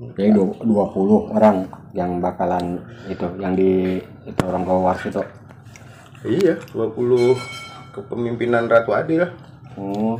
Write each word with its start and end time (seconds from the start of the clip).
Jadi 0.00 0.32
du- 0.32 0.56
20 0.56 1.28
orang 1.30 1.68
yang 1.92 2.24
bakalan 2.24 2.80
itu 3.04 3.26
yang 3.36 3.52
di 3.52 4.00
itu 4.24 4.40
orang 4.40 4.64
Gowars 4.64 5.04
itu. 5.04 5.20
Iya, 6.24 6.56
20 6.72 7.36
kepemimpinan 7.92 8.64
Ratu 8.64 8.92
Adil 8.92 9.28
Oh, 9.76 10.16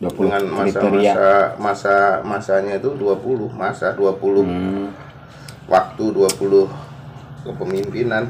20 0.00 0.24
dengan 0.24 0.42
kriteria. 0.64 1.12
masa-masa 1.12 1.28
masa 1.60 1.96
masanya 2.22 2.74
itu 2.76 2.96
20 2.96 3.48
masa 3.50 3.92
20 3.92 4.40
Hmm. 4.40 4.88
waktu 5.66 6.04
20 6.06 6.64
kepemimpinan. 7.42 8.24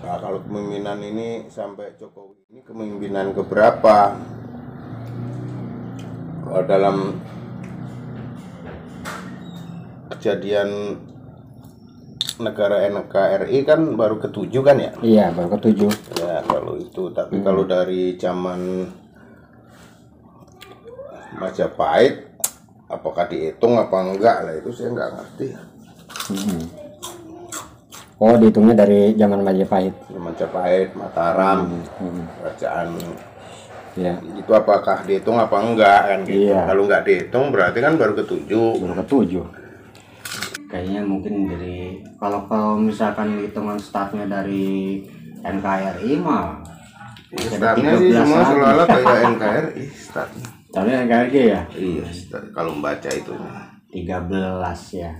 Nah, 0.00 0.16
kalau 0.20 0.38
kepemimpinan 0.38 0.98
ini 1.00 1.28
sampai 1.48 1.98
Jokowi 1.98 2.46
ini 2.48 2.60
kepemimpinan 2.62 3.32
keberapa? 3.32 4.14
Kalau 6.44 6.62
dalam 6.62 6.96
kejadian 10.24 10.96
negara 12.40 12.88
NKRI 12.88 13.60
kan 13.68 13.92
baru 13.92 14.16
ketujuh 14.24 14.64
kan 14.64 14.80
ya? 14.80 14.96
Iya, 15.04 15.36
baru 15.36 15.60
ketujuh. 15.60 15.92
Ya 16.16 16.40
kalau 16.48 16.80
itu, 16.80 17.12
tapi 17.12 17.44
kalau 17.44 17.68
dari 17.68 18.16
zaman 18.16 18.88
Majapahit, 21.36 22.40
apakah 22.88 23.28
dihitung 23.28 23.76
apa 23.76 24.00
enggak 24.00 24.48
lah 24.48 24.54
itu 24.56 24.72
saya 24.72 24.96
nggak 24.96 25.10
ngerti. 25.12 25.46
Hmm. 26.32 26.64
Oh, 28.16 28.32
dihitungnya 28.40 28.80
dari 28.80 29.12
zaman 29.20 29.44
Majapahit. 29.44 29.92
Majapahit, 30.08 30.96
Mataram, 30.96 31.84
Hmm. 32.00 32.24
kerajaan 32.40 32.96
Ya, 33.94 34.18
itu 34.18 34.50
apakah 34.50 35.06
dihitung 35.06 35.38
apa 35.38 35.54
enggak 35.60 36.00
kan 36.10 36.18
gitu. 36.26 36.50
Iya. 36.50 36.66
Kalau 36.66 36.82
nggak 36.88 37.02
dihitung 37.06 37.52
berarti 37.54 37.78
kan 37.78 37.94
baru 37.94 38.18
ketujuh. 38.24 38.80
baru 38.80 38.94
ketujuh. 39.04 39.63
Kayaknya 40.74 41.06
mungkin 41.06 41.46
dari 41.46 42.02
kalau 42.18 42.50
kalau 42.50 42.74
misalkan 42.74 43.46
hitungan 43.46 43.78
startnya 43.78 44.26
dari 44.26 45.06
NKRI 45.38 46.18
mah 46.18 46.58
Startnya 47.30 47.94
sih 47.94 48.10
13 48.10 48.18
semua 48.18 48.42
seolah-olah 48.42 48.86
kayak 48.90 49.22
NKRI 49.38 49.84
startnya. 49.94 50.46
Tapi 50.74 50.88
NKRI 51.06 51.42
ya 51.46 51.62
Iya, 51.70 52.06
start- 52.10 52.50
kalau 52.50 52.74
membaca 52.74 53.06
itu. 53.06 53.30
13 53.94 54.98
ya. 54.98 55.14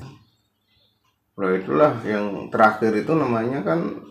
Nah 1.38 1.50
itulah 1.54 2.02
yang 2.02 2.50
terakhir 2.50 2.90
itu 2.98 3.14
namanya 3.14 3.62
kan 3.62 4.10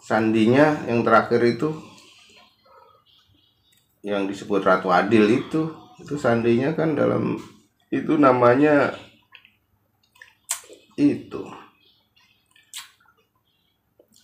sandinya 0.00 0.80
yang 0.88 1.04
terakhir 1.04 1.44
itu 1.44 1.76
yang 4.00 4.24
disebut 4.24 4.64
Ratu 4.64 4.88
Adil 4.88 5.28
itu 5.28 5.68
itu 6.00 6.14
sandinya 6.16 6.72
kan 6.72 6.96
dalam 6.96 7.36
itu 7.92 8.16
namanya 8.16 8.96
itu 10.98 11.46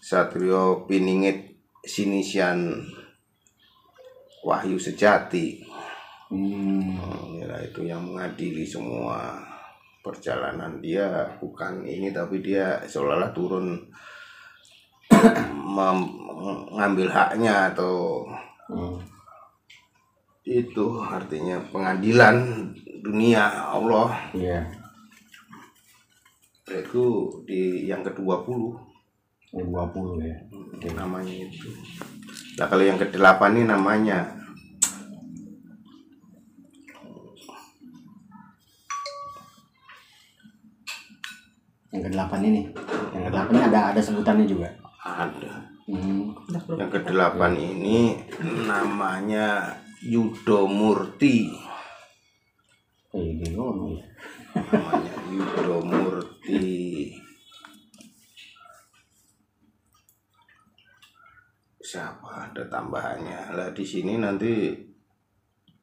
Satrio 0.03 0.85
Piningit 0.91 1.55
Sinisian 1.87 2.83
Wahyu 4.45 4.77
Sejati 4.77 5.63
Hmm. 6.35 6.99
Inilah 7.31 7.63
itu 7.63 7.85
yang 7.87 8.01
mengadili 8.03 8.67
semua 8.67 9.39
perjalanan 10.03 10.83
dia 10.83 11.31
bukan 11.39 11.87
ini 11.87 12.11
tapi 12.11 12.43
dia 12.43 12.81
seolah-olah 12.83 13.31
turun 13.31 13.79
mengambil 15.79 17.07
haknya 17.13 17.71
atau 17.71 18.25
Hmm. 18.65 18.97
itu 20.43 20.87
artinya 21.05 21.61
pengadilan 21.69 22.35
dunia 23.05 23.45
Allah 23.71 24.09
Iya. 24.33 24.65
Itu 26.65 27.05
di 27.45 27.85
yang 27.85 28.01
ke-20 28.01 28.61
Yang 29.53 29.67
20 29.69 30.25
ya. 30.25 30.37
namanya 30.97 31.35
itu. 31.45 31.69
Nah 32.57 32.67
kalau 32.67 32.83
yang 32.83 32.97
ke-8 32.97 33.41
ini 33.55 33.65
namanya 33.69 34.19
Yang 41.95 42.03
ke-8 42.11 42.33
ini. 42.43 42.61
Yang 43.15 43.23
ke-8 43.31 43.49
ini 43.55 43.63
ada 43.71 43.81
ada 43.95 44.01
sebutannya 44.03 44.47
juga. 44.49 44.69
ada. 45.05 45.53
Hmm. 45.85 46.33
Yang 46.81 46.91
ke-8 46.99 47.41
ini 47.55 48.19
namanya 48.67 49.79
Yudo 50.03 50.67
Murti. 50.67 51.53
Eh, 53.15 53.31
gimana 53.39 53.95
ya? 53.95 54.03
Namanya 54.55 55.15
Yudo 55.31 55.79
Murti. 55.83 57.11
Siapa 61.83 62.51
ada 62.51 62.63
tambahannya? 62.71 63.55
Lah 63.55 63.71
di 63.75 63.85
sini 63.85 64.19
nanti 64.19 64.75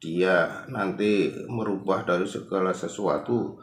dia 0.02 0.66
nanti 0.68 1.30
merubah 1.46 2.02
dari 2.02 2.26
segala 2.26 2.74
sesuatu. 2.74 3.60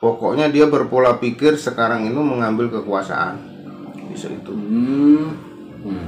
Pokoknya 0.00 0.48
dia 0.48 0.64
berpola 0.64 1.20
pikir 1.20 1.60
sekarang 1.60 2.08
itu 2.08 2.20
mengambil 2.24 2.72
kekuasaan. 2.72 3.36
Bisa 4.08 4.32
itu. 4.32 4.52
Hmm. 4.52 5.28
Hmm. 5.80 6.06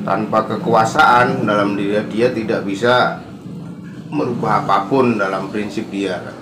tanpa 0.00 0.48
kekuasaan 0.48 1.44
dalam 1.44 1.76
dia 1.76 2.00
dia 2.08 2.32
tidak 2.32 2.64
bisa 2.64 3.20
merubah 4.08 4.64
apa 4.64 4.88
pun 4.88 5.20
dalam 5.20 5.52
prinsip 5.52 5.92
dia. 5.92 6.16
kan 6.16 6.37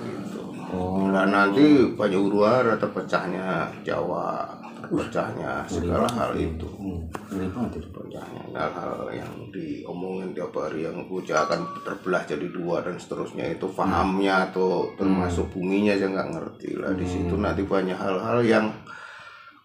Oh, 0.77 1.09
Nah 1.09 1.25
nanti 1.25 1.65
banyak 1.89 2.19
huru-hara 2.19 2.77
terpecahnya 2.77 3.65
Jawa, 3.81 4.45
terpecahnya 4.77 5.65
segala 5.65 6.05
hal 6.07 6.37
itu. 6.37 6.69
hmm. 6.69 7.09
Itu. 7.33 7.59
Terpecahnya 7.73 8.43
hal-hal 8.53 9.09
yang 9.11 9.33
diomongin 9.49 10.31
tiap 10.31 10.53
hari 10.53 10.85
yang 10.85 11.01
bocah 11.03 11.43
akan 11.43 11.59
terbelah 11.81 12.21
jadi 12.23 12.47
dua 12.47 12.81
dan 12.81 12.95
seterusnya 12.95 13.49
itu 13.49 13.65
pahamnya 13.67 14.47
atau 14.47 14.93
termasuk 14.93 15.49
buminya 15.49 15.91
saya 15.91 16.13
nggak 16.13 16.31
ngerti 16.31 16.69
lah 16.77 16.93
di 16.93 17.03
situ 17.03 17.33
nanti 17.33 17.65
banyak 17.65 17.97
hal-hal 17.97 18.39
yang 18.41 18.65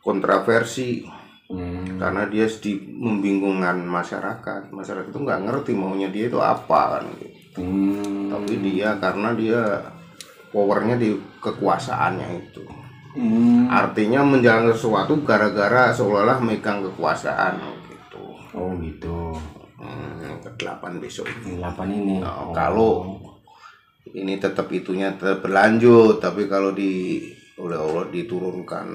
kontroversi 0.00 1.04
Hmm. 1.52 2.00
karena 2.00 2.24
dia 2.32 2.48
sedih 2.48 2.80
membingungkan 2.80 3.76
masyarakat 3.84 4.72
masyarakat 4.72 5.12
itu 5.12 5.20
nggak 5.20 5.42
ngerti 5.44 5.76
maunya 5.76 6.08
dia 6.08 6.32
itu 6.32 6.40
apa 6.40 6.96
kan 6.96 7.04
gitu. 7.12 7.60
Hmm. 7.60 8.32
tapi 8.32 8.56
dia 8.56 8.96
karena 8.96 9.36
dia 9.36 9.60
powernya 10.52 10.94
di 10.94 11.10
kekuasaannya 11.40 12.28
itu 12.38 12.64
Hmm. 13.12 13.68
artinya 13.68 14.24
menjalankan 14.24 14.72
sesuatu 14.72 15.20
gara-gara 15.20 15.92
seolah-olah 15.92 16.40
megang 16.40 16.80
kekuasaan 16.82 17.60
gitu 17.84 18.24
Oh 18.56 18.72
gitu. 18.80 19.36
hmm, 19.76 20.40
ke 20.40 20.50
delapan 20.56 20.96
besok 20.96 21.28
ini 21.28 21.56
Yang 21.56 21.76
8 21.76 21.92
ini. 21.92 22.14
Nah, 22.24 22.32
Oh. 22.40 22.56
kalau 22.56 22.92
ini 24.08 24.40
tetap 24.40 24.64
itunya 24.68 25.12
tetap 25.12 25.44
berlanjut 25.44 26.24
tapi 26.24 26.48
kalau 26.48 26.72
di 26.72 27.20
oleh 27.60 27.76
Allah 27.76 28.08
diturunkan 28.08 28.88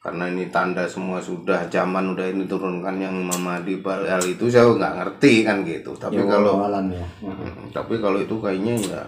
karena 0.00 0.24
ini 0.28 0.48
tanda 0.48 0.84
semua 0.84 1.20
sudah 1.20 1.68
zaman 1.68 2.12
udah 2.12 2.24
ini 2.24 2.44
turunkan 2.44 2.96
yang 2.96 3.20
memadi 3.20 3.80
hal 3.84 4.20
itu 4.20 4.48
saya 4.48 4.64
nggak 4.66 4.96
ngerti 4.96 5.44
kan 5.44 5.60
gitu 5.60 5.92
tapi 5.92 6.20
Ya, 6.20 6.24
kalau 6.24 6.56
wawalan 6.56 6.88
ya. 6.88 7.04
Tapi 7.68 8.00
kalau 8.00 8.16
itu 8.16 8.36
kayaknya 8.36 8.74
ya 8.80 9.02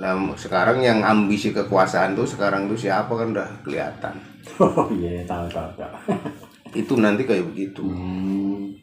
nah, 0.00 0.14
sekarang 0.34 0.82
yang 0.82 1.00
ambisi 1.02 1.54
kekuasaan 1.54 2.18
tuh 2.18 2.26
sekarang 2.26 2.66
tuh 2.66 2.78
siapa 2.78 3.10
kan 3.10 3.34
udah 3.34 3.48
kelihatan. 3.62 4.14
Oh 4.60 4.86
iya, 4.92 5.24
tahu 5.24 5.48
tahu 5.48 5.70
tahu. 5.78 5.94
itu 6.84 6.94
nanti 7.00 7.24
kayak 7.24 7.48
begitu. 7.48 7.80
Hmm. 7.80 8.76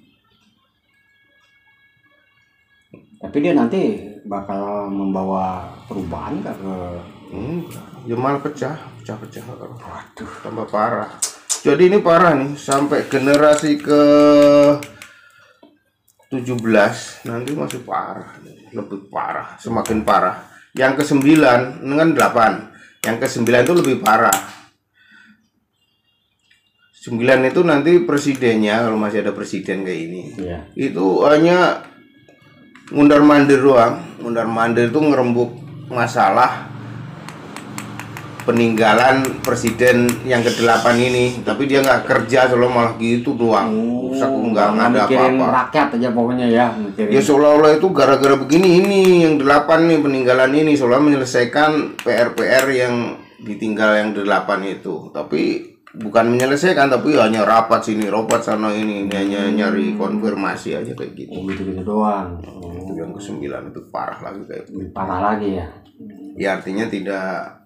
Tapi 3.22 3.38
dia 3.46 3.54
nanti 3.54 4.02
bakal 4.26 4.90
membawa 4.90 5.70
perubahan 5.86 6.42
ke 6.42 6.52
enggak. 7.30 7.86
Ya 8.10 8.16
malah 8.18 8.42
pecah 8.42 8.74
pecah 8.98 9.18
pecah. 9.22 9.44
Waduh. 9.46 10.32
Tambah 10.42 10.68
parah. 10.68 11.10
Jadi 11.62 11.94
ini 11.94 12.02
parah 12.02 12.34
nih 12.34 12.58
sampai 12.58 13.06
generasi 13.06 13.78
ke 13.78 14.02
17 16.32 16.58
nanti 17.28 17.52
masih 17.54 17.84
parah 17.84 18.40
lebih 18.72 19.12
parah 19.12 19.60
semakin 19.60 20.02
parah 20.08 20.51
yang 20.72 20.96
ke 20.96 21.04
9 21.04 21.20
ini 21.84 21.94
kan 21.94 22.10
8 22.16 23.04
yang 23.04 23.18
ke 23.20 23.28
9 23.28 23.44
itu 23.44 23.74
lebih 23.76 23.98
parah. 24.00 24.32
9 27.02 27.18
itu 27.44 27.62
nanti 27.66 27.92
presidennya 28.06 28.86
kalau 28.88 28.96
masih 28.96 29.26
ada 29.26 29.34
presiden 29.34 29.82
kayak 29.84 30.02
ini 30.08 30.22
Iya. 30.38 30.60
itu 30.78 31.26
hanya 31.28 31.84
mundar 32.94 33.20
mandir 33.20 33.60
doang. 33.60 34.00
Mundar 34.22 34.46
mandir 34.46 34.88
itu 34.88 35.02
ngerembuk 35.02 35.50
masalah 35.92 36.71
peninggalan 38.44 39.42
presiden 39.46 40.10
yang 40.26 40.42
ke-8 40.42 40.86
ini. 40.98 41.42
Tapi 41.46 41.70
dia 41.70 41.82
nggak 41.82 42.04
kerja 42.06 42.50
selalu 42.50 42.70
malah 42.70 42.94
gitu 42.98 43.38
doang. 43.38 43.70
Rusak 44.12 44.30
nggak 44.30 44.68
nggak 44.76 44.88
ada 44.92 45.02
apa-apa. 45.08 45.46
rakyat 45.66 45.88
aja 45.98 46.10
pokoknya 46.12 46.48
ya 46.50 46.66
mikirin. 46.76 47.12
Ya 47.14 47.22
seolah-olah 47.22 47.72
itu 47.78 47.88
gara-gara 47.94 48.36
begini 48.36 48.84
ini 48.84 49.00
yang 49.24 49.36
delapan 49.40 49.88
nih 49.88 50.00
peninggalan 50.02 50.52
ini. 50.52 50.74
Seolah 50.76 51.00
menyelesaikan 51.00 52.02
PR-PR 52.02 52.66
yang 52.74 52.96
ditinggal 53.42 53.92
yang 53.98 54.10
delapan 54.14 54.66
itu. 54.66 55.10
Tapi 55.14 55.72
bukan 55.92 56.32
menyelesaikan 56.32 56.88
tapi 56.88 57.20
hanya 57.20 57.44
rapat 57.44 57.84
sini 57.84 58.08
rapat 58.08 58.42
sana 58.42 58.72
ini. 58.74 59.08
Ini 59.08 59.14
hanya 59.14 59.42
nyari 59.52 59.96
konfirmasi 59.96 60.76
aja 60.76 60.92
kayak 60.96 61.14
gitu. 61.16 61.38
Oh, 61.38 61.44
gitu-gitu 61.48 61.82
doang. 61.84 62.40
Oh, 62.48 62.72
itu 62.74 62.94
yang 62.98 63.12
kesembilan 63.14 63.72
itu 63.72 63.82
parah 63.92 64.20
lagi 64.20 64.42
kayak 64.48 64.64
gitu. 64.68 64.90
parah 64.96 65.20
lagi 65.20 65.60
ya. 65.60 65.68
Ya 66.40 66.58
artinya 66.58 66.90
tidak 66.90 67.61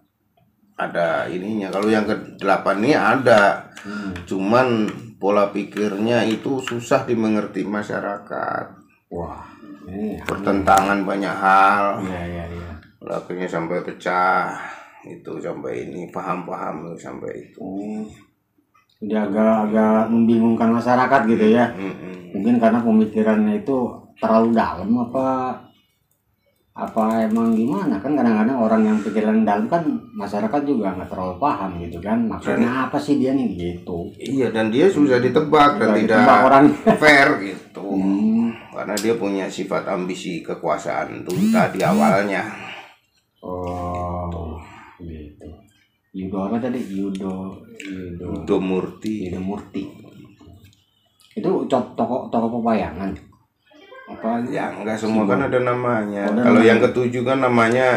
ada 0.75 1.27
ininya. 1.31 1.71
Kalau 1.71 1.87
yang 1.87 2.05
ke 2.07 2.39
delapan 2.39 2.75
ini 2.83 2.93
ada. 2.95 3.43
Hmm. 3.85 4.17
cuman 4.25 4.89
pola 5.21 5.53
pikirnya 5.53 6.25
itu 6.25 6.57
susah 6.57 7.05
dimengerti 7.05 7.61
masyarakat. 7.61 8.65
Wah 9.13 9.45
ini 9.85 10.17
pertentangan 10.25 11.05
banyak 11.05 11.35
hal. 11.37 12.01
Ya 12.09 12.23
ya 12.25 12.45
ya 12.49 12.69
akhirnya 13.05 13.45
sampai 13.45 13.85
pecah. 13.85 14.57
Itu 15.05 15.37
sampai 15.37 15.85
ini 15.85 16.09
paham-paham 16.09 16.97
sampai 16.97 17.45
itu. 17.45 17.69
Jadi 19.05 19.13
agak-agak 19.13 20.09
membingungkan 20.09 20.73
masyarakat 20.73 21.21
gitu 21.29 21.45
ya. 21.53 21.69
Mm-mm. 21.77 22.33
mungkin 22.35 22.57
karena 22.59 22.81
pemikirannya 22.83 23.63
itu 23.63 23.77
terlalu 24.19 24.49
dalam 24.51 24.89
apa 24.91 25.55
apa 26.75 27.23
emang 27.23 27.55
gimana? 27.55 27.95
Kan 28.03 28.19
kadang-kadang 28.19 28.59
orang 28.59 28.81
yang 28.83 28.97
pikiran 28.99 29.47
dalam 29.47 29.71
kan 29.71 29.87
masyarakat 30.11 30.61
juga 30.67 30.91
nggak 30.91 31.07
terlalu 31.07 31.39
paham 31.39 31.79
gitu 31.79 32.03
kan. 32.03 32.27
Maksudnya 32.27 32.91
apa 32.91 32.99
sih 32.99 33.15
dia 33.15 33.31
nih? 33.31 33.55
Gitu. 33.55 34.11
Iya 34.19 34.51
dan 34.51 34.67
dia 34.67 34.91
susah 34.91 35.23
ditebak 35.23 35.79
dan 35.79 35.95
tidak 35.95 36.19
ditebak 36.19 36.39
orang. 36.43 36.65
fair 37.01 37.29
gitu. 37.39 37.79
Hmm. 37.79 38.51
karena 38.75 38.91
dia 38.99 39.15
punya 39.15 39.47
sifat 39.47 39.87
ambisi 39.87 40.43
kekuasaan 40.43 41.23
itu 41.23 41.31
tadi 41.55 41.79
awalnya. 41.79 42.43
Oh 43.39 44.59
gitu. 44.99 45.47
Yudo 46.11 46.51
apa 46.51 46.59
tadi? 46.59 46.83
Yudo 46.91 47.55
Yudo. 47.87 48.43
Udo 48.43 48.57
Murti. 48.59 49.31
Yudo 49.31 49.39
Murti. 49.39 49.83
Itu 51.39 51.63
toko 51.71 52.27
toko 52.27 52.47
pewayangan 52.59 53.15
apa 54.05 54.29
ya 54.45 54.69
enggak 54.71 54.95
semua 54.95 55.25
kan 55.25 55.41
ada 55.41 55.59
namanya 55.59 56.23
Oh, 56.23 56.31
ada 56.31 56.41
kalau 56.43 56.53
namanya. 56.55 56.67
yang 56.67 56.79
ketujuh 56.79 57.23
kan 57.23 57.37
namanya 57.39 57.89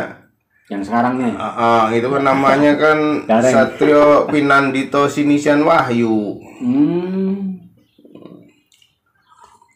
yang 0.66 0.80
sekarang 0.80 1.14
nih 1.16 1.32
ah, 1.34 1.44
ah, 1.52 1.82
itu 1.90 2.04
kan 2.06 2.22
namanya 2.22 2.72
kan 2.74 2.98
Gareng. 3.30 3.52
Satrio 3.52 4.04
Pinandito 4.26 5.04
Sinisian 5.06 5.60
Wahyu 5.62 6.36
hmm 6.58 7.60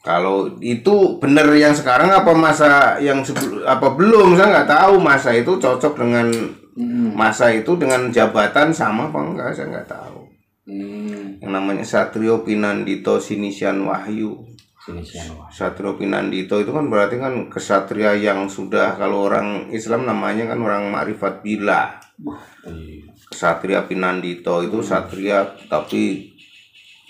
Kalau 0.03 0.59
itu 0.59 0.95
bener 1.17 1.47
yang 1.55 1.71
sekarang 1.71 2.11
apa 2.11 2.35
masa 2.35 2.99
yang 2.99 3.23
sebelum 3.23 3.63
apa 3.63 3.87
belum 3.95 4.35
saya 4.35 4.51
nggak 4.51 4.71
tahu 4.73 4.95
masa 4.99 5.31
itu 5.31 5.55
cocok 5.55 5.95
dengan 5.95 6.27
hmm, 6.75 7.15
masa 7.15 7.55
itu 7.55 7.79
dengan 7.79 8.11
jabatan 8.11 8.75
sama 8.75 9.07
apa 9.07 9.19
enggak 9.23 9.55
saya 9.55 9.71
nggak 9.71 9.87
tahu. 9.87 10.27
hmm. 10.67 11.39
Yang 11.39 11.53
namanya 11.55 11.85
Satrio 11.87 12.43
Pinandito 12.43 13.23
Sinisian 13.23 13.87
Wahyu. 13.87 14.43
Satrio 15.55 15.95
Pinandito 15.95 16.59
itu 16.59 16.75
kan 16.75 16.91
berarti 16.91 17.23
kan 17.23 17.47
kesatria 17.47 18.19
yang 18.19 18.51
sudah 18.51 18.99
kalau 18.99 19.31
orang 19.31 19.71
Islam 19.71 20.03
namanya 20.11 20.51
kan 20.51 20.59
orang 20.59 20.91
Ma'rifat 20.91 21.39
Bila. 21.39 22.03
Iya. 22.67 23.07
Kesatria 23.31 23.87
Pinandito 23.87 24.59
itu 24.67 24.83
satria 24.83 25.47
tapi 25.71 26.35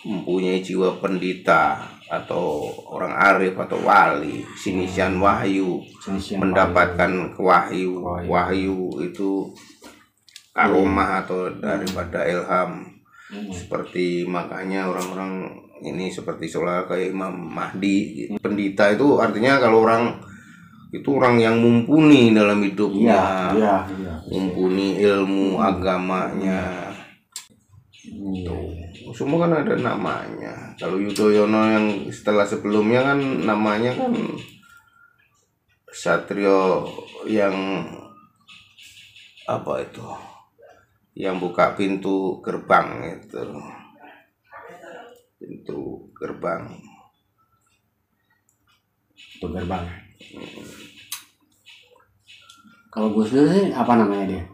mempunyai 0.04 0.60
jiwa 0.60 1.00
pendeta 1.00 1.80
atau 2.12 2.68
orang 2.92 3.16
arif 3.16 3.56
atau 3.56 3.80
wali 3.80 4.44
sinisian 4.52 5.16
wahyu 5.16 5.80
sini 5.96 6.20
siapa 6.20 6.44
mendapatkan 6.44 7.32
wahyu 7.40 8.04
Wahyu. 8.04 8.28
wahyu 8.28 8.78
itu 9.00 9.48
aroma 10.52 11.24
atau 11.24 11.48
daripada 11.56 12.20
ilham 12.28 12.92
Hmm. 13.32 13.48
seperti 13.48 14.28
makanya 14.28 14.92
orang-orang 14.92 15.48
ini 15.82 16.08
seperti 16.08 16.46
seolah 16.46 16.86
kayak 16.86 17.12
Imam 17.12 17.34
Mahdi 17.34 18.26
pendeta 18.38 18.88
itu 18.94 19.18
artinya 19.18 19.58
kalau 19.58 19.82
orang 19.82 20.14
itu 20.92 21.08
orang 21.16 21.40
yang 21.40 21.56
mumpuni 21.56 22.36
dalam 22.36 22.60
hidupnya. 22.60 23.50
Iya 23.56 23.76
iya 23.96 24.14
mumpuni 24.28 25.00
ilmu 25.00 25.56
agamanya. 25.58 26.92
Iya. 28.02 28.54
semua 29.12 29.44
kan 29.44 29.52
ada 29.56 29.76
namanya. 29.76 30.72
Kalau 30.80 30.96
Yudhoyono 30.96 31.60
yang 31.68 31.86
setelah 32.08 32.44
sebelumnya 32.48 33.12
kan 33.12 33.18
namanya 33.44 33.92
kan 33.92 34.12
Satrio 35.92 36.88
yang 37.28 37.52
apa 39.44 39.72
itu? 39.84 40.08
Yang 41.12 41.36
buka 41.44 41.76
pintu 41.76 42.40
gerbang 42.40 43.20
itu 43.20 43.44
pintu 45.42 46.06
gerbang. 46.14 46.70
Itu 49.18 49.46
gerbang. 49.50 49.82
Kalau 52.92 53.08
Gus 53.10 53.34
Dur 53.34 53.50
sih 53.50 53.74
apa 53.74 53.98
namanya 53.98 54.24
dia? 54.30 54.44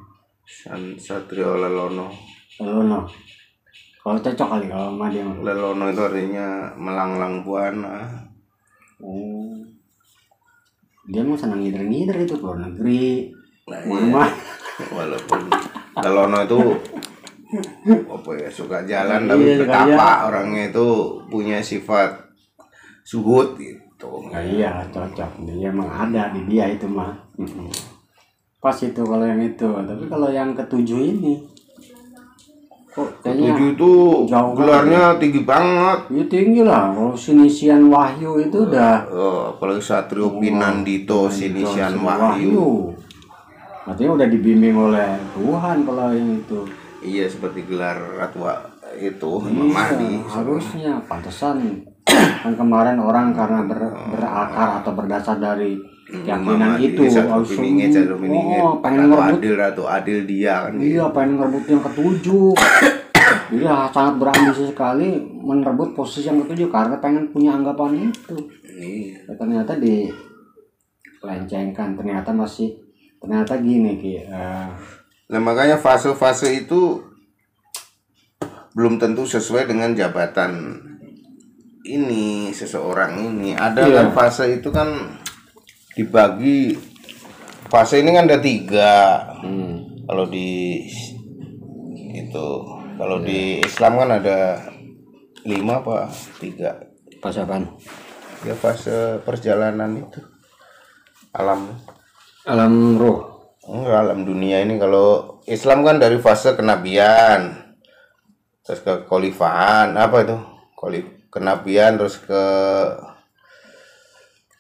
San 0.49 0.97
Satrio 0.97 1.61
Lelono. 1.61 2.09
Lelono. 2.57 3.05
Kalau 4.01 4.17
cocok 4.17 4.49
kali 4.49 4.67
kalau 4.73 4.97
sama 4.97 5.13
dia. 5.13 5.29
Lelono 5.29 5.93
itu 5.93 6.01
artinya 6.01 6.73
melanglang 6.81 7.45
buana. 7.45 8.25
Oh. 9.05 9.61
Dia 11.09 11.21
mau 11.21 11.37
senang 11.37 11.61
ngider-ngider 11.61 12.25
itu 12.25 12.41
luar 12.41 12.65
negeri. 12.65 13.29
Nah, 13.69 13.81
iya. 13.85 14.25
walaupun 14.97 15.41
Lelono 16.01 16.39
itu 16.47 16.59
apa 17.49 18.31
ya 18.37 18.49
suka 18.53 18.85
jalan 18.85 19.25
Iya, 19.25 19.29
tapi 19.33 19.45
suka 19.57 19.65
betapa 19.65 20.11
orangnya 20.29 20.63
itu 20.69 20.89
punya 21.33 21.59
sifat 21.65 22.29
suhud 23.09 23.57
gitu. 23.57 24.29
Nah, 24.29 24.45
iya 24.45 24.85
cocok. 24.93 25.49
Dia 25.49 25.73
emang 25.73 25.89
ada 25.89 26.29
di 26.37 26.45
dia 26.45 26.69
itu 26.69 26.85
mah. 26.85 27.17
Pas 28.61 28.77
itu 28.85 29.01
kalau 29.01 29.25
yang 29.25 29.41
itu. 29.41 29.65
Tapi 29.65 30.05
kalau 30.13 30.29
yang 30.29 30.53
ketujuh 30.53 31.01
ini 31.01 31.35
kok 32.89 33.23
kayaknya 33.23 33.55
Tujuh 33.55 33.69
itu 33.79 33.93
jauh 34.27 34.53
gelarnya 34.59 35.03
tinggi 35.17 35.41
banget. 35.47 35.99
Ya 36.13 36.25
tinggi 36.29 36.61
lah. 36.67 36.93
Kalau 36.93 37.15
sinisian 37.17 37.89
wahyu 37.89 38.43
itu 38.43 38.69
udah 38.69 39.07
oh, 39.09 39.41
apalagi 39.57 39.81
Satrio 39.81 40.37
Pinandito 40.37 41.31
Sinisian 41.33 41.95
Sinisian 41.97 42.05
Wahyu. 42.05 42.93
Artinya 43.89 44.21
udah 44.21 44.29
dibimbing 44.29 44.77
oleh 44.77 45.17
Tuhan 45.33 45.87
kalau 45.89 46.13
yang 46.13 46.45
itu 46.45 46.61
iya 47.01 47.25
seperti 47.25 47.63
gelar 47.65 47.95
Ratu 47.95 48.43
itu 48.97 49.31
Imam 49.45 49.67
Iya, 49.67 49.75
Mahdi. 49.75 50.13
harusnya. 50.25 50.93
Pantesan 51.05 51.57
kan 52.43 52.53
kemarin 52.53 52.97
orang 52.97 53.31
karena 53.31 53.63
ber- 53.63 53.95
berakar 54.11 54.81
atau 54.81 54.93
berdasar 54.93 55.37
dari 55.37 55.77
keyakinan 56.05 56.81
Mahdi 56.81 56.97
itu 56.97 57.03
harus 57.21 57.49
Piningit 57.53 57.93
oh, 58.59 58.81
pengen 58.81 59.07
Ratu 59.07 59.13
ngerebut. 59.13 59.37
Adil 59.37 59.55
Ratu 59.55 59.83
Adil 59.85 60.19
dia 60.25 60.67
kan 60.67 60.73
iya 60.75 61.05
pengen 61.09 61.37
ngerebut 61.37 61.65
yang 61.67 61.83
ketujuh. 61.85 62.51
Dia 63.51 63.75
sangat 63.95 64.15
berambisi 64.17 64.65
sekali 64.67 65.09
merebut 65.39 65.93
posisi 65.93 66.27
yang 66.27 66.41
ketujuh 66.43 66.69
karena 66.69 66.97
pengen 66.97 67.29
punya 67.29 67.53
anggapan 67.53 68.09
itu. 68.09 68.37
Iya. 68.65 69.21
Ya, 69.23 69.33
ternyata 69.35 69.77
di 69.77 70.09
lencengkan. 71.21 71.93
Ternyata 71.93 72.31
masih 72.33 72.73
ternyata 73.19 73.59
gini 73.59 73.99
ki 73.99 74.25
eh, 74.25 74.69
Nah 75.29 75.41
makanya 75.41 75.77
fase-fase 75.77 76.65
itu 76.65 77.05
belum 78.73 78.97
tentu 78.97 79.27
sesuai 79.27 79.69
dengan 79.69 79.93
jabatan 79.93 80.81
ini 81.85 82.53
seseorang 82.53 83.17
ini. 83.19 83.53
Ada 83.53 83.85
Iya. 83.85 83.97
kan 83.97 84.09
fase 84.13 84.45
itu 84.55 84.69
kan 84.69 84.89
dibagi 85.93 86.77
fase 87.67 88.01
ini 88.01 88.13
kan 88.13 88.25
ada 88.25 88.39
tiga. 88.39 89.25
hmm, 89.43 90.07
Kalau 90.09 90.25
di 90.25 90.81
itu 92.15 92.49
kalau 92.97 93.21
di 93.21 93.61
Islam 93.61 93.93
kan 93.97 94.11
ada 94.11 94.59
lima 95.45 95.79
apa 95.79 96.09
tiga 96.41 96.75
pas 97.21 97.37
apaan? 97.37 97.69
ya 98.41 98.55
fase 98.55 99.21
perjalanan 99.23 99.99
itu 99.99 100.21
alam 101.31 101.69
alam 102.45 102.97
roh 102.97 103.38
Enggak, 103.69 103.99
alam 104.01 104.21
dunia 104.25 104.65
ini 104.65 104.81
kalau 104.81 105.09
Islam 105.45 105.85
kan 105.87 105.97
dari 106.01 106.17
fase 106.17 106.57
kenabian 106.59 107.41
terus 108.65 108.81
ke 108.85 108.93
khalifahan 109.09 109.89
apa 110.05 110.17
itu? 110.25 110.37
Khalif 110.79 111.05
kenabian 111.35 111.93
terus 112.01 112.17
ke 112.29 112.45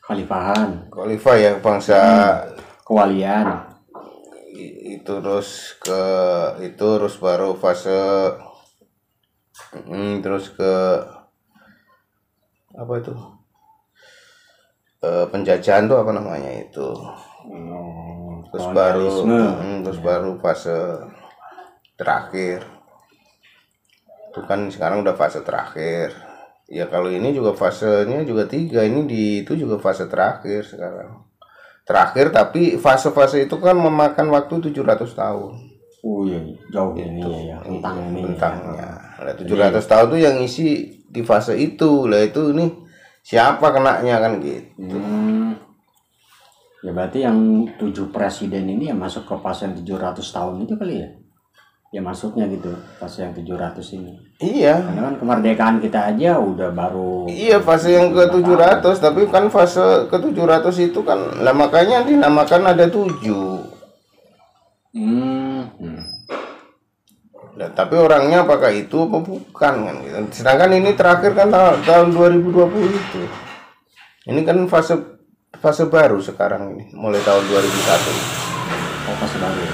khalifahan 0.06 0.88
khalifah 0.92 1.36
ya 1.44 1.52
bangsa 1.64 2.00
kewalian. 2.84 3.46
I- 4.58 4.98
itu 4.98 5.12
terus 5.24 5.48
ke 5.84 6.02
itu 6.68 6.86
terus 6.98 7.14
baru 7.24 7.54
fase 7.62 8.00
mm, 9.88 10.20
terus 10.24 10.44
ke 10.56 10.72
apa 12.76 12.92
itu? 13.00 13.12
Eh, 14.98 15.26
penjajahan 15.30 15.86
tuh 15.90 15.98
apa 16.02 16.10
namanya 16.10 16.50
itu 16.58 16.86
Oh, 17.46 18.42
terus 18.50 18.66
baru 18.74 19.06
kolonialisme. 19.06 19.62
mm, 19.62 19.78
terus 19.86 20.00
baru 20.02 20.30
fase 20.42 20.78
terakhir. 21.94 22.60
Itu 24.32 24.40
kan 24.46 24.66
sekarang 24.72 25.06
udah 25.06 25.14
fase 25.14 25.42
terakhir. 25.46 26.14
Ya 26.68 26.84
kalau 26.90 27.08
ini 27.08 27.32
juga 27.32 27.56
fasenya 27.56 28.26
juga 28.28 28.44
tiga 28.44 28.84
ini 28.84 29.08
di 29.08 29.22
itu 29.46 29.56
juga 29.56 29.80
fase 29.80 30.04
terakhir 30.10 30.66
sekarang. 30.66 31.28
Terakhir 31.88 32.28
tapi 32.28 32.76
fase-fase 32.76 33.48
itu 33.48 33.56
kan 33.56 33.72
memakan 33.72 34.28
waktu 34.28 34.60
700 34.68 35.08
tahun. 35.08 35.52
Oh 36.04 36.22
iya, 36.28 36.36
jauh 36.68 36.92
ini 36.94 37.24
ya, 37.24 37.56
ya, 37.56 37.58
rentang 37.64 37.96
ini. 38.12 38.20
bentangnya 38.22 38.92
Lah, 39.18 39.34
700 39.34 39.82
tahun 39.82 40.06
tuh 40.12 40.20
yang 40.20 40.36
isi 40.44 41.00
di 41.08 41.24
fase 41.24 41.56
itu. 41.56 42.04
Lah 42.04 42.20
itu 42.20 42.52
nih 42.52 42.70
siapa 43.24 43.72
kenanya 43.72 44.20
kan 44.20 44.36
gitu. 44.44 44.68
Hmm. 44.78 45.67
Ya 46.86 46.94
berarti 46.94 47.26
yang 47.26 47.66
tujuh 47.74 48.14
presiden 48.14 48.70
ini 48.70 48.90
ya 48.90 48.94
masuk 48.94 49.26
ke 49.26 49.34
fase 49.42 49.66
yang 49.66 49.74
700 49.74 50.22
tahun 50.22 50.54
itu 50.62 50.74
kali 50.78 50.96
ya? 51.02 51.10
Ya 51.88 52.00
masuknya 52.04 52.44
gitu, 52.52 52.70
fase 53.00 53.24
yang 53.24 53.32
700 53.32 53.80
ini. 53.96 54.12
iya 54.44 54.76
Karena 54.76 55.08
kan 55.08 55.14
kemerdekaan 55.18 55.76
kita 55.80 56.12
aja 56.12 56.36
udah 56.36 56.68
baru 56.70 57.26
Iya 57.26 57.58
fase 57.64 57.96
yang 57.96 58.12
ke 58.12 58.28
700 58.28 58.84
tapi 59.00 59.24
kan 59.26 59.48
fase 59.50 60.06
ke 60.06 60.16
700 60.20 60.68
itu 60.78 61.00
kan 61.02 61.18
lah 61.42 61.56
makanya 61.56 62.04
dinamakan 62.06 62.76
ada 62.76 62.86
tujuh 62.86 63.78
Hmm. 64.98 65.68
hmm. 65.76 66.02
Nah, 67.58 67.68
tapi 67.74 67.98
orangnya 67.98 68.46
apakah 68.46 68.70
itu 68.70 69.02
apa 69.02 69.18
bukan 69.18 69.74
kan 69.84 69.96
gitu. 70.06 70.16
Sedangkan 70.30 70.70
ini 70.78 70.94
terakhir 70.94 71.34
kan 71.34 71.50
tahun, 71.50 71.82
tahun 71.82 72.08
2020 72.14 72.86
itu. 72.86 73.22
Ini 74.30 74.40
kan 74.46 74.62
fase 74.70 75.17
fase 75.56 75.88
baru 75.88 76.20
sekarang 76.20 76.76
ini 76.76 76.84
mulai 76.92 77.24
tahun 77.24 77.40
2001. 77.48 79.08
Oh, 79.08 79.16
fase 79.16 79.36
baru 79.40 79.58
ya? 79.58 79.72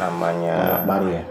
Namanya 0.00 0.56
Baru 0.88 1.08
ya? 1.12 1.24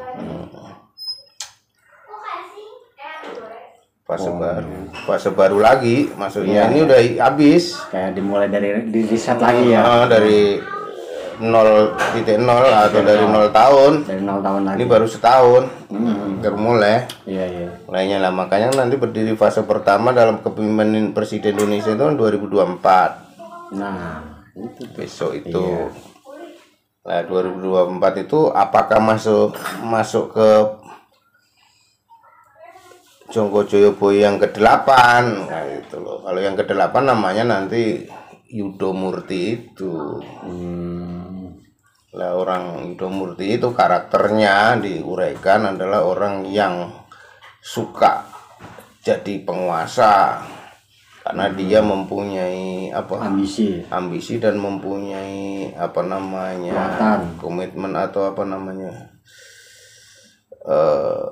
fase 4.05 4.27
baru. 4.27 4.75
Fase 5.07 5.29
baru 5.31 5.57
lagi 5.63 6.11
maksudnya 6.13 6.67
ini 6.67 6.83
udah 6.83 6.99
habis. 7.25 7.79
Kayak 7.89 8.19
dimulai 8.19 8.51
dari 8.51 8.83
di 8.91 9.07
riset 9.07 9.39
lagi 9.39 9.71
ya? 9.71 9.81
Ah, 9.81 10.05
dari 10.05 10.59
0.0 11.41 11.97
atau 12.69 12.99
dari 13.01 13.25
0 13.25 13.49
tahun. 13.49 13.93
Dari 14.05 14.21
nol 14.21 14.39
tahun 14.45 14.61
lagi. 14.69 14.77
Ini 14.77 14.85
baru 14.85 15.07
setahun. 15.09 15.63
Hmm. 15.89 16.39
Baru 16.39 16.57
mulai. 16.61 17.09
Iya, 17.25 17.45
iya. 17.49 17.69
Mulainya 17.89 18.17
lah 18.21 18.29
makanya 18.29 18.77
nanti 18.77 18.95
berdiri 19.01 19.33
fase 19.33 19.65
pertama 19.65 20.13
dalam 20.13 20.39
kepemimpinan 20.45 21.17
Presiden 21.17 21.57
Indonesia 21.57 21.91
itu 21.91 22.03
kan 22.05 22.15
2024 22.15 23.31
Nah, 23.71 24.19
itu 24.51 24.83
besok 24.91 25.31
itu. 25.39 25.87
Nah 27.01 27.19
2024 27.25 28.29
itu 28.29 28.39
apakah 28.51 28.99
masuk 29.01 29.55
masuk 29.81 30.35
ke 30.35 30.49
Jonggo 33.31 33.63
Joyoboyo 33.63 34.27
yang 34.27 34.35
ke-8 34.37 34.87
nah, 35.47 35.63
itu 35.71 35.95
loh. 35.97 36.19
Kalau 36.19 36.39
yang 36.43 36.53
ke-8 36.53 36.93
namanya 36.99 37.47
nanti 37.47 38.05
Yudo 38.51 38.91
Murti 38.91 39.55
itu. 39.55 40.19
hmm. 40.19 41.55
Lah 42.11 42.35
orang 42.35 42.91
Yudo 42.91 43.07
Murti 43.07 43.55
itu 43.55 43.71
karakternya 43.71 44.75
diuraikan 44.83 45.71
adalah 45.71 46.03
orang 46.03 46.43
yang 46.51 46.91
suka 47.63 48.27
jadi 49.01 49.41
penguasa 49.47 50.43
karena 51.21 51.53
dia 51.53 51.79
mempunyai 51.85 52.89
apa 52.89 53.29
ambisi. 53.29 53.85
ambisi 53.93 54.41
dan 54.41 54.57
mempunyai 54.57 55.69
apa 55.77 56.01
namanya 56.01 56.73
Kekuatan. 56.73 57.19
komitmen 57.37 57.93
atau 57.93 58.33
apa 58.33 58.41
namanya 58.41 59.13
eh 60.65 61.25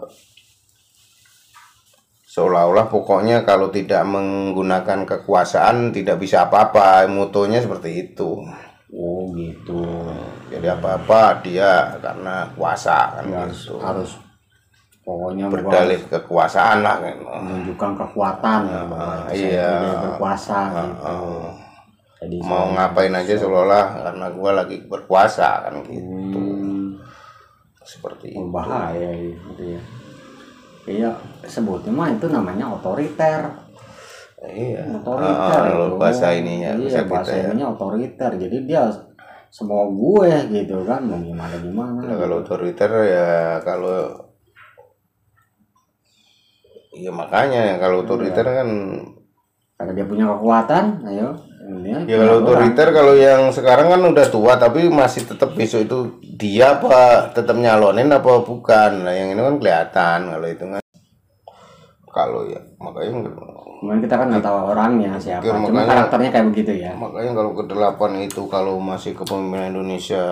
seolah-olah 2.40 2.88
pokoknya 2.88 3.44
kalau 3.44 3.68
tidak 3.68 4.08
menggunakan 4.08 5.04
kekuasaan 5.04 5.92
tidak 5.92 6.24
bisa 6.24 6.48
apa-apa 6.48 7.04
motonya 7.12 7.60
seperti 7.60 8.08
itu 8.08 8.40
Oh, 8.90 9.30
gitu. 9.38 9.86
jadi 10.50 10.74
apa-apa 10.74 11.46
dia 11.46 11.94
karena 12.02 12.50
kuasa 12.58 13.22
kan 13.22 13.30
Harus 13.30 13.70
gitu 13.70 13.78
harus 13.78 14.12
pokoknya 15.06 15.46
berdalih 15.46 16.02
kekuasaan 16.10 16.82
lah 16.82 16.98
kan 16.98 17.18
menunjukkan 17.22 17.92
kekuatan 18.02 18.60
ya, 18.66 18.82
iya. 19.30 19.74
berkuasa 19.94 20.58
gitu. 20.74 21.18
Jadi 22.20 22.36
mau 22.44 22.74
ngapain 22.74 23.14
aja 23.14 23.34
seolah-olah 23.38 23.86
karena 24.10 24.26
gua 24.34 24.52
lagi 24.66 24.82
berkuasa 24.90 25.70
kan 25.70 25.86
gitu 25.86 26.42
hmm, 26.42 26.98
seperti 27.86 28.34
oh, 28.36 28.50
itu 28.50 28.50
bahaya 28.50 29.10
gitu 29.14 29.78
ya. 29.78 29.82
Iya, 30.90 31.10
sebutnya 31.46 31.94
mah 31.94 32.10
itu 32.10 32.26
namanya 32.26 32.66
otoriter. 32.74 33.42
iya 34.42 34.88
Otoriter 34.90 35.62
Ah, 35.62 35.70
itu. 35.70 35.96
bahasa 36.00 36.28
ininya 36.34 36.72
Iya, 36.74 37.06
bahasa 37.06 37.30
kita 37.30 37.38
ya 37.38 37.44
ininya 37.54 37.68
otoriter. 37.70 38.32
Jadi 38.40 38.58
dia 38.66 38.90
semua 39.50 39.86
gue 39.86 40.30
gitu 40.50 40.82
kan, 40.84 41.02
mau 41.06 41.20
gimana 41.20 41.56
gimana. 41.60 42.00
Nah, 42.02 42.18
kalau 42.18 42.36
otoriter 42.42 42.92
ya 43.06 43.30
kalau 43.62 43.98
Iya 46.90 47.12
makanya 47.14 47.78
kalau 47.78 48.02
otoriter 48.02 48.44
kan 48.44 48.70
Karena 49.80 49.92
dia 49.96 50.04
punya 50.04 50.26
kekuatan, 50.28 50.86
ayo. 51.08 51.30
Ya 52.04 52.18
kalau 52.18 52.44
otoriter 52.44 52.88
kalau 52.92 53.14
yang 53.16 53.48
sekarang 53.54 53.88
kan 53.88 54.02
udah 54.04 54.26
tua 54.28 54.58
tapi 54.58 54.90
masih 54.90 55.24
tetap 55.24 55.54
besok 55.54 55.86
itu 55.86 55.98
dia 56.36 56.76
apa 56.76 57.30
tetap 57.32 57.56
nyalonin 57.56 58.10
apa 58.10 58.42
bukan. 58.42 59.06
Nah 59.08 59.14
yang 59.14 59.32
ini 59.32 59.40
kan 59.40 59.56
kelihatan 59.56 60.20
kalau 60.28 60.48
itu 60.50 60.66
kan 60.68 60.79
kalau 62.10 62.46
ya 62.46 62.60
makanya 62.78 63.30
Cuman 63.80 64.04
kita 64.04 64.12
kan 64.14 64.28
nggak 64.28 64.44
tahu 64.44 64.76
orangnya 64.76 65.16
siapa. 65.16 65.40
Iya, 65.40 65.56
Cuma 65.56 65.72
makanya- 65.72 65.88
karakternya 66.04 66.30
kayak 66.30 66.48
begitu 66.52 66.72
ya. 66.76 66.92
makanya 66.94 67.32
kalau 67.32 67.52
ke 67.56 67.64
delapan 67.66 68.12
itu 68.20 68.42
kalau 68.46 68.76
masih 68.76 69.16
kepemimpinan 69.16 69.72
Indonesia 69.72 70.24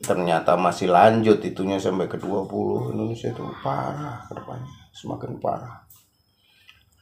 ternyata 0.00 0.56
masih 0.56 0.88
lanjut 0.88 1.38
itunya 1.38 1.76
sampai 1.76 2.08
ke 2.08 2.16
20 2.16 2.90
Indonesia 2.90 3.28
itu 3.28 3.44
parah 3.60 4.24
ke 4.24 4.32
depannya 4.34 4.72
semakin 4.90 5.36
parah 5.38 5.78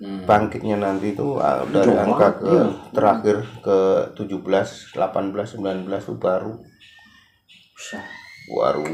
Hmm. 0.01 0.25
bangkitnya 0.25 0.81
nanti 0.81 1.13
itu 1.13 1.37
ah, 1.37 1.61
dari 1.63 1.93
Jauh 1.93 2.01
angka 2.09 2.41
ke 2.41 2.49
iya. 2.49 2.65
terakhir 2.89 3.37
ke 3.61 3.79
17 4.17 4.97
18 4.97 4.97
19 4.97 5.61
itu 5.85 6.15
baru 6.17 6.57
baru 8.49 8.89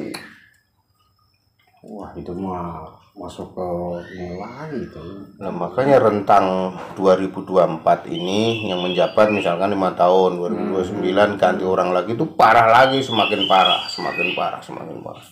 Wah 1.87 2.11
itu 2.11 2.33
mah 2.35 2.91
masuk 3.17 3.57
ke 3.57 3.69
ini 4.13 4.37
lagi 4.37 4.77
itu. 4.93 5.01
nah 5.41 5.49
makanya 5.49 5.97
rentang 6.05 6.77
2024 7.01 8.13
ini 8.13 8.69
yang 8.69 8.85
menjabat 8.85 9.33
misalkan 9.33 9.73
lima 9.73 9.97
tahun 9.97 10.37
2029 10.37 11.41
ganti 11.41 11.65
orang 11.65 11.97
lagi 11.97 12.13
itu 12.13 12.29
parah 12.37 12.69
lagi 12.69 13.01
semakin 13.01 13.49
parah 13.49 13.89
semakin 13.89 14.37
parah 14.37 14.61
semakin 14.61 15.01
parah 15.01 15.25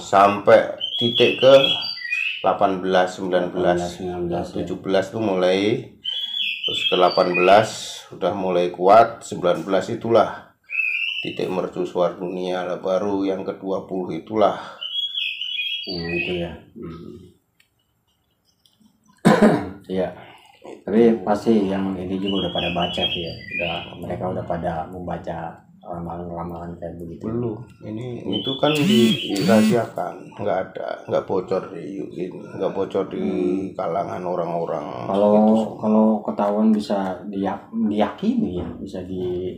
sampai 0.00 0.72
titik 0.96 1.44
ke 1.44 1.54
18 2.40 2.80
19 2.80 3.52
19 3.52 4.32
ya. 4.32 4.64
17 4.64 5.12
tuh 5.12 5.20
mulai 5.20 5.92
terus 6.64 6.80
ke 6.88 6.96
18 6.96 7.36
sudah 8.08 8.32
mulai 8.32 8.72
kuat 8.72 9.20
19 9.20 9.68
itulah 9.92 10.56
titik 11.20 11.52
mercusuar 11.52 12.16
dunia 12.16 12.64
lah 12.64 12.80
baru 12.80 13.28
yang 13.28 13.44
ke 13.44 13.60
20 13.60 14.24
itulah 14.24 14.83
Hmm, 15.84 16.10
itu 16.16 16.32
ya. 16.40 16.52
Hmm. 16.76 17.16
Iya. 19.84 20.08
Tapi 20.84 21.20
pasti 21.20 21.68
yang 21.68 21.92
ini 21.92 22.16
juga 22.16 22.48
udah 22.48 22.52
pada 22.56 22.70
baca 22.72 23.02
sih 23.04 23.20
ya. 23.20 23.34
Udah 23.56 23.76
mereka 24.00 24.24
udah 24.32 24.44
pada 24.48 24.88
membaca 24.88 25.64
ramalan-ramalan 25.84 26.72
kayak 26.80 26.96
begitu. 26.96 27.28
belum 27.28 27.60
ini 27.84 28.24
itu 28.40 28.50
kan 28.56 28.72
dirahasiakan 28.72 30.14
nggak 30.40 30.58
ada 30.72 30.88
nggak 31.04 31.24
bocor 31.28 31.60
di 31.76 32.00
nggak 32.32 32.72
bocor 32.72 33.04
di 33.12 33.24
kalangan 33.76 34.24
orang-orang 34.24 34.84
Kalau 35.12 35.30
gitu. 35.36 35.54
kalau 35.84 36.06
ketahuan 36.24 36.72
bisa 36.72 37.20
diyak, 37.28 37.68
diyakini 37.68 38.64
ya, 38.64 38.68
bisa 38.80 39.04
di 39.04 39.52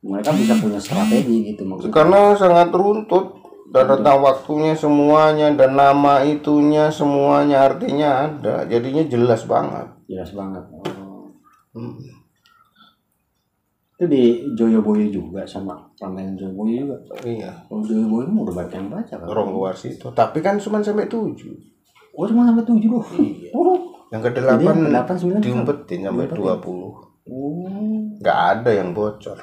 mereka 0.00 0.32
bisa 0.32 0.56
punya 0.58 0.80
strategi 0.80 1.52
gitu 1.52 1.62
maksudnya. 1.68 1.92
karena 1.92 2.20
sangat 2.34 2.72
runtut 2.72 3.41
dan 3.72 3.84
rentang 3.88 4.20
waktunya 4.20 4.76
semuanya 4.76 5.48
dan 5.56 5.72
nama 5.72 6.20
itunya 6.22 6.92
semuanya 6.92 7.72
artinya 7.72 8.28
ada 8.28 8.68
jadinya 8.68 9.00
jelas 9.08 9.48
banget 9.48 9.88
Jelas 10.04 10.28
banget. 10.36 10.60
Oh. 10.76 11.24
Hmm. 11.72 11.96
Itu 13.96 14.04
di 14.04 14.44
Joyoboyo 14.52 15.08
juga 15.08 15.40
sama 15.48 15.72
ramen 15.96 16.36
Joyoboyo 16.36 16.84
juga. 16.84 16.96
iya 17.24 17.48
Kalau 17.64 17.80
Joyoboyo 17.80 18.28
udah 18.28 18.54
banyak 18.60 18.74
yang 18.76 18.88
baca 18.92 19.14
kan. 19.16 19.24
Ronggo 19.24 19.58
Warsito 19.64 20.12
tapi 20.12 20.44
kan 20.44 20.60
cuma 20.60 20.84
sampai 20.84 21.08
tujuh 21.08 21.56
Oh 22.12 22.28
cuma 22.28 22.44
sampai 22.44 22.60
tujuh 22.68 22.92
doh. 22.92 23.06
Oh. 23.56 23.80
yang 24.12 24.20
ke 24.20 24.36
delapan 24.36 24.92
diumpetin 25.40 26.04
sampai 26.04 26.28
dua 26.28 26.60
puluh 26.60 26.92
Oh. 27.22 27.64
nggak 28.20 28.38
ada 28.58 28.70
yang 28.74 28.92
bocor 28.92 29.38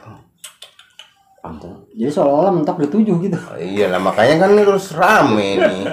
Jadi 1.96 2.12
seolah-olah 2.12 2.52
mentok 2.52 2.78
di 2.84 2.88
tujuh 2.92 3.16
gitu. 3.24 3.38
Oh, 3.40 3.56
iya 3.56 3.88
lah 3.88 4.00
makanya 4.00 4.46
kan 4.46 4.50
ini 4.56 4.64
terus 4.68 4.92
rame 4.92 5.50
nih 5.56 5.84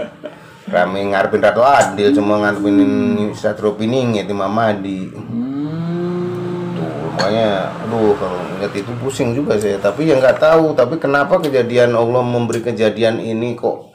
rame 0.67 0.99
ngarepin 1.15 1.39
Ratu 1.39 1.63
Adil 1.63 2.11
cuma 2.11 2.43
ngarepin 2.43 2.75
Satrio 3.39 3.79
Piningit 3.79 4.27
Imam 4.27 4.51
Madi 4.51 5.07
Hmm. 5.15 6.75
tuh 6.75 6.91
makanya 7.15 7.71
aduh 7.87 8.19
kalau 8.19 8.39
ingat 8.59 8.75
itu 8.75 8.91
pusing 8.99 9.31
juga 9.31 9.55
saya 9.55 9.79
tapi 9.79 10.11
ya 10.11 10.19
nggak 10.19 10.43
tahu 10.43 10.75
tapi 10.75 10.99
kenapa 10.99 11.39
kejadian 11.39 11.95
Allah 11.95 12.27
memberi 12.27 12.67
kejadian 12.67 13.23
ini 13.23 13.55
kok 13.55 13.95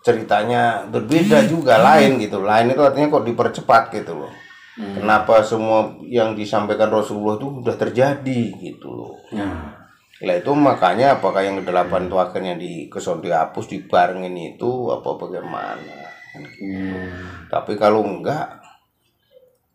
ceritanya 0.00 0.88
berbeda 0.88 1.44
juga 1.46 1.76
lain 1.78 2.16
gitu. 2.18 2.40
Lain 2.40 2.72
itu 2.72 2.80
artinya 2.80 3.08
kok 3.12 3.24
dipercepat 3.24 3.82
gitu 3.94 4.16
loh. 4.16 4.32
Kenapa 4.80 5.44
semua 5.44 5.92
yang 6.08 6.32
disampaikan 6.32 6.88
Rasulullah 6.88 7.36
itu 7.36 7.60
udah 7.60 7.76
terjadi 7.76 8.40
gitu 8.56 8.88
loh. 8.88 9.14
Nah. 9.36 9.79
Lah 10.20 10.36
itu 10.36 10.52
makanya 10.52 11.16
apakah 11.16 11.40
yang 11.40 11.64
kedelapan 11.64 12.04
itu 12.04 12.16
akhirnya 12.20 12.54
di 12.60 12.92
keson 12.92 13.24
dihapus 13.24 13.72
dibarengin 13.72 14.56
itu 14.56 14.92
apa 14.92 15.10
bagaimana? 15.16 15.96
Hmm. 16.30 17.10
tapi 17.50 17.74
kalau 17.74 18.06
enggak 18.06 18.62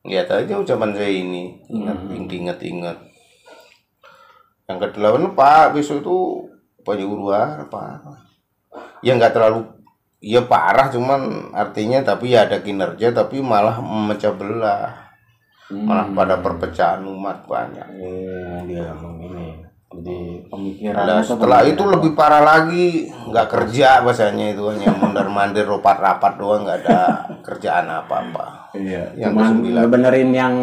lihat 0.05 0.29
aja 0.29 0.55
ucapan 0.55 0.93
saya 0.93 1.11
ini. 1.11 1.59
Ingat 1.67 2.31
ingat 2.31 2.59
ingat. 2.61 2.97
Yang 4.69 4.77
kedelapan 4.93 5.33
pak 5.33 5.73
besok 5.73 6.05
itu 6.05 6.17
banyak 6.85 7.09
uruan 7.09 7.65
apa 7.65 8.13
ya 9.01 9.17
nggak 9.17 9.33
terlalu 9.33 9.65
ya 10.21 10.45
parah 10.45 10.93
cuman 10.93 11.49
artinya 11.57 12.05
tapi 12.05 12.37
ya 12.37 12.45
ada 12.45 12.61
kinerja 12.61 13.09
tapi 13.11 13.41
malah 13.41 13.81
memecah 13.81 14.33
belah. 14.37 14.93
Malah 15.73 16.13
pada 16.13 16.45
perpecahan 16.45 17.01
umat 17.09 17.49
banyak. 17.49 17.89
Oh, 17.97 18.61
dia 18.69 18.93
ini. 18.93 19.64
Jadi 19.95 20.17
pemikiran 20.45 21.07
Nah, 21.07 21.23
setelah 21.23 21.63
itu 21.63 21.79
lebih 21.81 22.11
parah 22.13 22.43
lagi 22.43 23.07
nggak 23.07 23.47
kerja 23.47 24.03
bahasanya 24.03 24.51
itu 24.51 24.67
hanya 24.67 24.91
mondar 24.91 25.23
mandir 25.27 25.63
rapat 25.63 25.95
rapat 25.95 26.35
doang 26.35 26.61
nggak 26.61 26.83
ada 26.83 26.99
kerjaan 27.39 27.87
apa 27.87 28.15
apa 28.21 28.45
Iya, 28.75 29.07
Yang 29.15 29.31
cuman 29.31 29.43
kesembilan. 29.47 29.79
ngebenerin 29.81 30.31
yang 30.31 30.55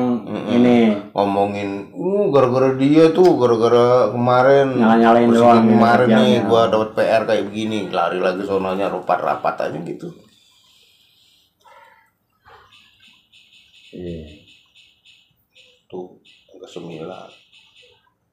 ini 0.47 0.77
ngomongin 1.11 1.71
uh 1.91 2.29
gara-gara 2.29 2.77
dia 2.77 3.09
tuh 3.09 3.25
gara-gara 3.35 3.87
kemarin 4.11 4.69
Nyala-nyalain 4.77 5.25
presiden 5.27 5.41
doang 5.41 5.63
ya, 5.63 5.73
kemarin 5.73 6.09
nih 6.11 6.17
kerjanya. 6.37 6.41
gua 6.45 6.63
dapat 6.69 6.91
PR 6.93 7.23
kayak 7.25 7.45
begini 7.49 7.79
lari 7.89 8.19
lagi 8.19 8.43
sononya 8.43 8.87
rapat 8.87 9.19
rapat 9.19 9.55
aja 9.63 9.79
gitu 9.79 10.09
Iya. 13.93 14.25
tuh 15.87 16.17
yang 16.47 16.59
ke 16.59 16.69
sembilan 16.71 17.29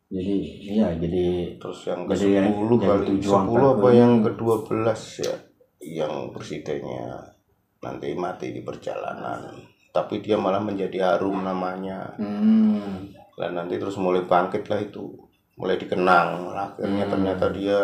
Jadi 0.09 0.35
iya 0.65 0.89
jadi 0.97 1.53
terus 1.61 1.85
yang 1.85 2.09
ke 2.09 2.17
sepuluh 2.17 2.81
kali. 2.81 3.21
sepuluh 3.21 3.77
apa 3.77 3.89
yang 3.93 4.25
ke 4.25 4.33
dua 4.33 4.65
belas 4.65 5.21
ya 5.21 5.37
yang 5.85 6.33
presidennya 6.33 7.29
nanti 7.77 8.17
mati 8.17 8.49
di 8.49 8.65
perjalanan. 8.65 9.53
Tapi 9.93 10.17
dia 10.21 10.37
malah 10.37 10.61
menjadi 10.61 11.13
harum 11.13 11.45
namanya. 11.45 12.17
Hmm, 12.17 13.09
dan 13.37 13.53
nanti 13.53 13.77
terus 13.77 13.97
mulai 14.01 14.25
bangkit 14.25 14.65
lah 14.65 14.81
itu. 14.81 15.13
Mulai 15.61 15.77
dikenang. 15.77 16.57
Akhirnya 16.57 17.05
Hmm. 17.05 17.13
ternyata 17.13 17.45
dia 17.53 17.79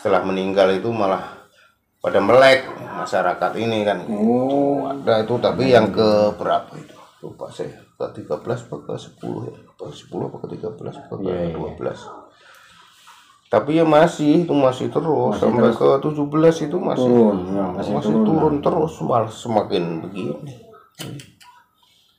setelah 0.00 0.24
meninggal 0.24 0.72
itu 0.72 0.88
malah 0.88 1.44
pada 2.00 2.24
melek 2.24 2.72
masyarakat 2.96 3.52
ini 3.60 3.84
kan. 3.84 3.98
Oh. 4.08 4.88
Ada 4.88 5.28
itu 5.28 5.34
tapi 5.40 5.76
yang 5.76 5.92
ke 5.92 6.32
berapa 6.40 6.72
itu 6.76 6.97
lupa 7.18 7.50
saya 7.50 7.74
ke 7.98 8.22
13 8.22 8.38
apa 8.46 8.76
ke 8.78 8.92
10 8.94 9.50
ya 9.50 9.56
ke 9.74 9.84
10 9.90 10.28
apa 10.30 10.36
ke 10.38 10.46
13 10.54 11.02
apa 11.02 11.14
ke 11.18 11.26
iya. 11.26 11.50
12 11.50 12.28
tapi 13.48 13.80
ya 13.80 13.84
masih 13.88 14.44
itu 14.44 14.52
masih 14.52 14.86
terus 14.92 15.34
sampai 15.40 15.72
ke 15.72 15.88
17 16.04 16.68
itu 16.68 16.76
masih 16.78 17.08
turun 17.10 17.38
ya 17.48 17.64
masih, 17.74 17.92
masih, 17.96 18.12
turun, 18.12 18.24
turun 18.28 18.54
terus 18.60 18.92
malah 19.02 19.30
semakin 19.30 19.84
begini 20.06 20.54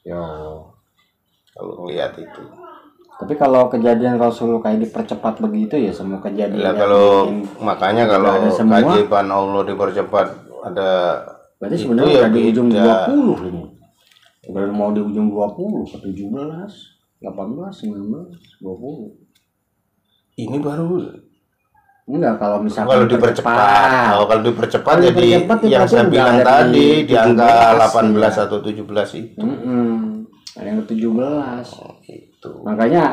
Ya. 0.08 0.16
kalau 1.52 1.74
ngelihat 1.86 2.16
itu 2.18 2.42
Tapi 3.20 3.36
kalau 3.36 3.68
kejadian 3.68 4.16
Rasul 4.16 4.64
kayak 4.64 4.80
dipercepat 4.88 5.44
begitu 5.44 5.76
ya 5.76 5.92
semua 5.92 6.24
kejadian 6.24 6.56
yang 6.56 6.80
kalau 6.80 7.28
makanya 7.60 8.08
kalau 8.08 8.32
semua. 8.48 8.80
keajaiban 8.80 9.28
Allah 9.28 9.68
dipercepat 9.68 10.28
ada 10.64 10.90
berarti 11.60 11.76
itu 11.76 11.84
sebenarnya 11.84 12.16
ya 12.16 12.20
udah 12.24 12.32
di 12.32 12.42
ujung 12.48 12.68
beda. 12.72 12.96
20 13.12 13.52
ini. 13.52 13.79
Udah 14.50 14.66
mau 14.74 14.90
di 14.90 14.98
ujung 14.98 15.30
20 15.30 15.86
ke 15.86 15.98
17, 16.10 16.26
18, 17.22 17.22
19, 17.22 18.34
20. 18.66 20.42
ini 20.42 20.58
baru 20.58 20.98
Enggak 22.10 22.42
kalau 22.42 22.58
misalkan 22.58 22.90
kalau 22.90 23.06
dipercepat 23.06 24.18
oh, 24.18 24.26
kalau 24.26 24.42
dipercepat 24.42 24.94
Kalau 24.98 25.06
jadi 25.06 25.14
dipercepat 25.22 25.58
ya 25.62 25.70
yang 25.70 25.86
saya 25.86 26.06
bilang 26.10 26.42
tadi 26.42 27.06
di 27.06 27.14
angka 27.14 27.78
17 27.78 28.18
18 28.18 28.18
ya. 28.18 28.42
atau 28.50 28.58
17 28.66 29.22
itu 29.22 29.38
Mm-mm. 29.38 30.26
Ada 30.58 30.66
yang 30.66 30.78
ke 30.82 30.98
17. 30.98 32.10
itu 32.10 32.52
Makanya 32.66 33.04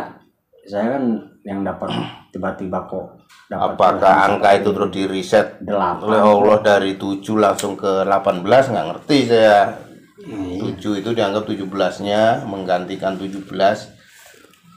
saya 0.64 0.96
kan 0.96 1.04
yang 1.44 1.60
dapat 1.60 1.92
tiba-tiba 2.32 2.88
kok 2.88 3.20
dapat 3.52 3.76
apakah 3.76 4.14
angka 4.32 4.50
itu 4.56 4.68
terus 4.72 4.90
di 4.90 5.02
reset 5.04 5.46
delapan 5.60 6.02
oleh 6.08 6.22
Allah 6.24 6.58
dari 6.64 6.96
7 6.96 7.20
langsung 7.36 7.76
ke 7.76 8.02
18 8.08 8.42
nggak 8.48 8.86
ngerti 8.96 9.18
saya. 9.28 9.85
7 10.26 10.74
itu 10.96 11.10
dianggap 11.12 11.42
17-nya 11.44 12.22
menggantikan 12.44 13.14
17 13.14 13.46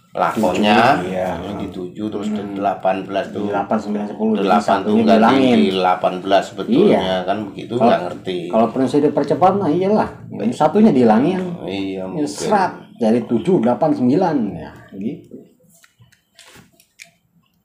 lakonnya 0.10 1.06
Iya. 1.06 1.38
di 1.56 1.70
7 1.70 1.94
terus 1.94 2.28
ke 2.28 2.42
18 2.52 3.30
tuh 3.30 3.46
8 3.46 3.62
9 3.78 4.10
10 4.10 4.42
jadi 4.42 4.50
8 4.58 4.82
tuh 4.82 4.96
ganti 5.02 5.38
di 5.54 5.70
18 5.70 6.26
sebetulnya 6.44 7.06
kan 7.24 7.38
begitu 7.46 7.74
nggak 7.76 8.02
ngerti 8.04 8.38
Kalau 8.50 8.68
prinsip 8.70 9.00
dipercepat 9.02 9.54
mah 9.56 9.70
iyalah. 9.70 10.10
Yang 10.34 10.54
satunya 10.56 10.90
dihilangin. 10.90 11.42
iya 11.66 12.02
Ya, 12.02 12.04
mungkin 12.06 12.26
serat 12.26 12.74
dari 12.98 13.22
7 13.22 13.62
8 13.62 14.02
9 14.02 14.58
ya 14.58 14.72
gitu. 14.92 15.38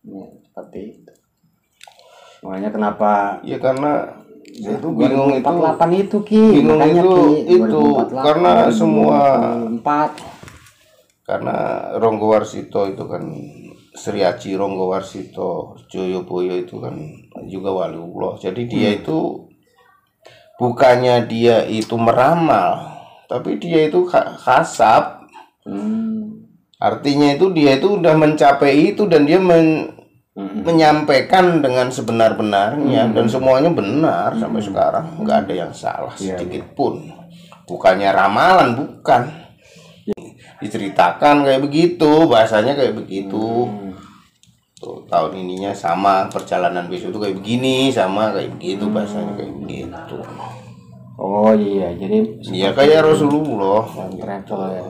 Ya, 0.04 0.24
seperti 0.44 0.80
itu. 0.94 1.12
Makanya 2.44 2.70
kenapa 2.70 3.12
ya 3.40 3.56
karena 3.56 4.20
saya 4.54 4.78
tuh 4.78 4.92
bingung 4.92 5.30
itu 5.30 5.42
2048 5.42 5.90
itu 5.98 6.18
Ki, 6.22 6.42
bingung 6.54 6.78
makanya 6.78 7.02
itu- 7.02 7.10
Ki, 7.10 7.34
itu, 7.48 7.82
2048, 7.82 8.22
karena 8.22 8.52
semua- 8.70 9.34
2024. 9.66 10.10
karena 11.24 11.56
Ronggo 11.96 12.26
Warsito 12.28 12.80
itu 12.84 13.04
kan 13.04 13.24
Sri 13.94 14.20
Aji 14.20 14.54
Ronggo 14.54 14.90
Warsito 14.90 15.50
Joyoboyo 15.88 16.54
itu 16.54 16.76
kan 16.78 16.94
juga 17.44 17.72
waliullah 17.72 18.36
jadi 18.36 18.62
dia 18.64 18.90
Hmm. 18.90 18.98
itu 19.00 19.18
bukannya 20.54 21.24
dia 21.24 21.64
itu 21.64 21.94
meramal 21.96 22.94
tapi 23.26 23.56
dia 23.56 23.88
itu 23.88 24.04
khasab 24.06 25.24
Hmm. 25.64 26.44
artinya 26.76 27.32
itu 27.32 27.48
dia 27.50 27.80
itu 27.80 27.96
udah 27.96 28.12
mencapai 28.12 28.92
itu 28.92 29.08
dan 29.08 29.24
dia 29.24 29.40
men- 29.40 29.93
Menyampaikan 30.34 31.62
dengan 31.62 31.86
sebenar-benarnya 31.86 33.14
dan 33.14 33.26
semuanya 33.30 33.70
benar 33.70 34.34
sampai 34.34 34.58
sekarang 34.58 35.22
nggak 35.22 35.46
ada 35.46 35.54
yang 35.54 35.70
salah 35.70 36.10
Iya, 36.18 36.34
sedikit 36.34 36.74
pun. 36.74 37.06
Bukannya 37.70 38.10
ramalan 38.10 38.74
bukan. 38.74 39.30
Diceritakan 40.58 41.46
kayak 41.46 41.62
begitu 41.62 42.26
bahasanya 42.26 42.74
kayak 42.74 42.98
begitu. 42.98 43.70
Hmm. 43.70 43.94
tuh 44.74 45.00
tahun 45.08 45.38
ininya 45.38 45.72
sama 45.72 46.28
perjalanan 46.28 46.90
besok 46.90 47.14
itu 47.14 47.20
kayak 47.22 47.36
begini 47.40 47.88
sama 47.88 48.34
kayak 48.34 48.52
begitu 48.58 48.84
bahasanya 48.90 49.32
kayak 49.38 49.54
begitu. 49.62 50.18
Oh 51.14 51.54
iya, 51.54 51.94
jadi 51.94 52.26
iya 52.50 52.74
kayak 52.74 53.06
Rasulullah. 53.06 53.86
travel 54.18 54.60
ya. 54.66 54.82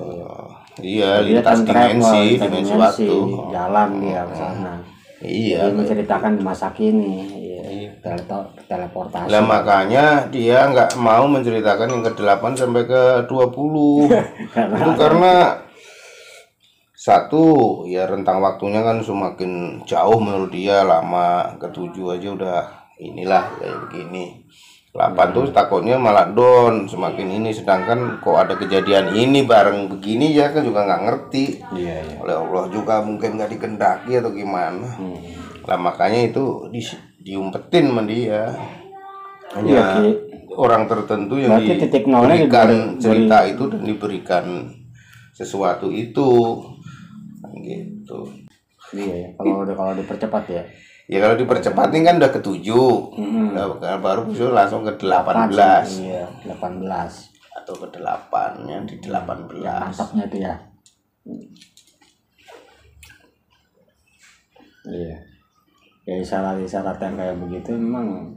iya 0.80 1.11
lintas 1.20 1.62
dimensi 1.62 2.40
dimensi 2.40 2.72
dimensi, 2.72 2.74
waktu. 2.74 3.18
jalan 3.52 3.88
dia 4.00 4.24
ke 4.24 4.35
sana. 4.35 4.93
Iya 5.24 5.66
Dia 5.66 5.74
menceritakan 5.74 6.37
di 6.37 6.42
masa 6.44 6.68
kini, 6.70 7.24
iya. 7.40 7.90
Tele- 8.04 8.28
teleportasi. 8.68 9.32
Lah 9.32 9.42
makanya 9.42 10.28
dia 10.28 10.68
nggak 10.68 11.00
mau 11.00 11.24
menceritakan 11.24 11.88
yang 11.88 12.04
ke-8 12.04 12.44
sampai 12.54 12.84
ke 12.84 13.02
20. 13.26 14.06
Karena- 14.52 14.78
itu 14.84 14.90
karena 14.94 15.34
satu 16.94 17.44
ya 17.84 18.08
rentang 18.08 18.40
waktunya 18.40 18.80
kan 18.80 19.02
semakin 19.02 19.82
jauh 19.84 20.16
menurut 20.16 20.48
dia 20.48 20.80
lama 20.84 21.52
ketujuh 21.60 22.16
aja 22.16 22.28
udah 22.32 22.60
inilah 22.96 23.44
kayak 23.60 23.76
begini 23.84 24.40
8 24.94 25.02
tuh 25.35 25.50
takutnya 25.50 25.98
malah 25.98 26.30
down 26.30 26.87
semakin 26.87 27.26
ini 27.35 27.50
sedangkan 27.50 28.22
kok 28.22 28.38
ada 28.38 28.54
kejadian 28.54 29.11
ini 29.11 29.42
bareng 29.42 29.90
begini 29.90 30.30
ya 30.30 30.48
kan 30.48 30.62
juga 30.62 30.87
nggak 30.87 31.02
ngerti 31.02 31.44
Iya, 31.74 31.96
iya. 32.00 32.16
oleh 32.22 32.37
Allah 32.38 32.64
juga 32.70 33.02
mungkin 33.02 33.35
nggak 33.35 33.50
dikendaki 33.50 34.14
atau 34.14 34.30
gimana 34.30 34.87
Hmm. 34.94 35.18
lah 35.66 35.74
makanya 35.76 36.30
itu 36.30 36.70
di, 36.70 36.78
diumpetin 37.18 37.90
sama 37.90 38.07
dia 38.07 38.54
hanya 39.52 39.66
Iya, 39.66 39.85
Ki. 39.96 40.11
orang 40.54 40.87
tertentu 40.87 41.35
yang 41.37 41.59
Berarti 41.59 41.90
diberikan 41.90 42.68
diberi- 42.70 42.98
cerita 43.02 43.38
itu 43.44 43.62
dan 43.66 43.80
diberikan 43.83 44.44
sesuatu 45.33 45.90
itu 45.90 46.30
gitu 47.57 48.20
Iya, 48.94 49.11
ya. 49.11 49.28
kalau 49.35 49.66
udah 49.66 49.74
kalau 49.74 49.92
dipercepat 49.92 50.44
ya. 50.46 50.62
Ya 51.04 51.18
kalau 51.20 51.36
dipercepat 51.36 51.92
ini 51.92 52.02
kan 52.02 52.16
udah 52.16 52.32
ketujuh 52.32 52.92
Hmm. 53.14 53.52
Nah, 53.54 53.98
baru 53.98 54.26
besok 54.26 54.50
langsung 54.50 54.82
ke 54.82 54.96
18 54.96 56.02
Iya, 56.02 56.26
18. 56.48 57.30
atau 57.54 57.74
ke 57.76 57.86
8 57.92 58.66
ya 58.66 58.78
di 58.82 58.96
18 58.98 59.94
Mantapnya 59.94 60.24
itu 60.26 60.38
ya. 60.40 60.54
Iya. 64.84 65.16
Ya 66.04 66.14
isyarat-isyarat 66.20 66.98
yang 67.00 67.14
kayak 67.16 67.36
begitu 67.40 67.72
memang 67.72 68.36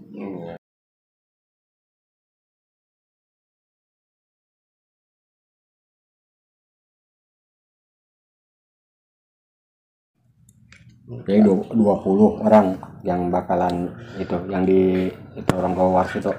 Jadi 11.07 11.39
du- 11.39 11.63
20 11.71 12.43
orang 12.43 12.75
yang 13.01 13.31
bakalan 13.31 13.87
itu 14.19 14.35
yang 14.45 14.67
di 14.67 15.07
itu 15.33 15.51
orang 15.55 15.71
Gowars 15.71 16.11
itu. 16.13 16.31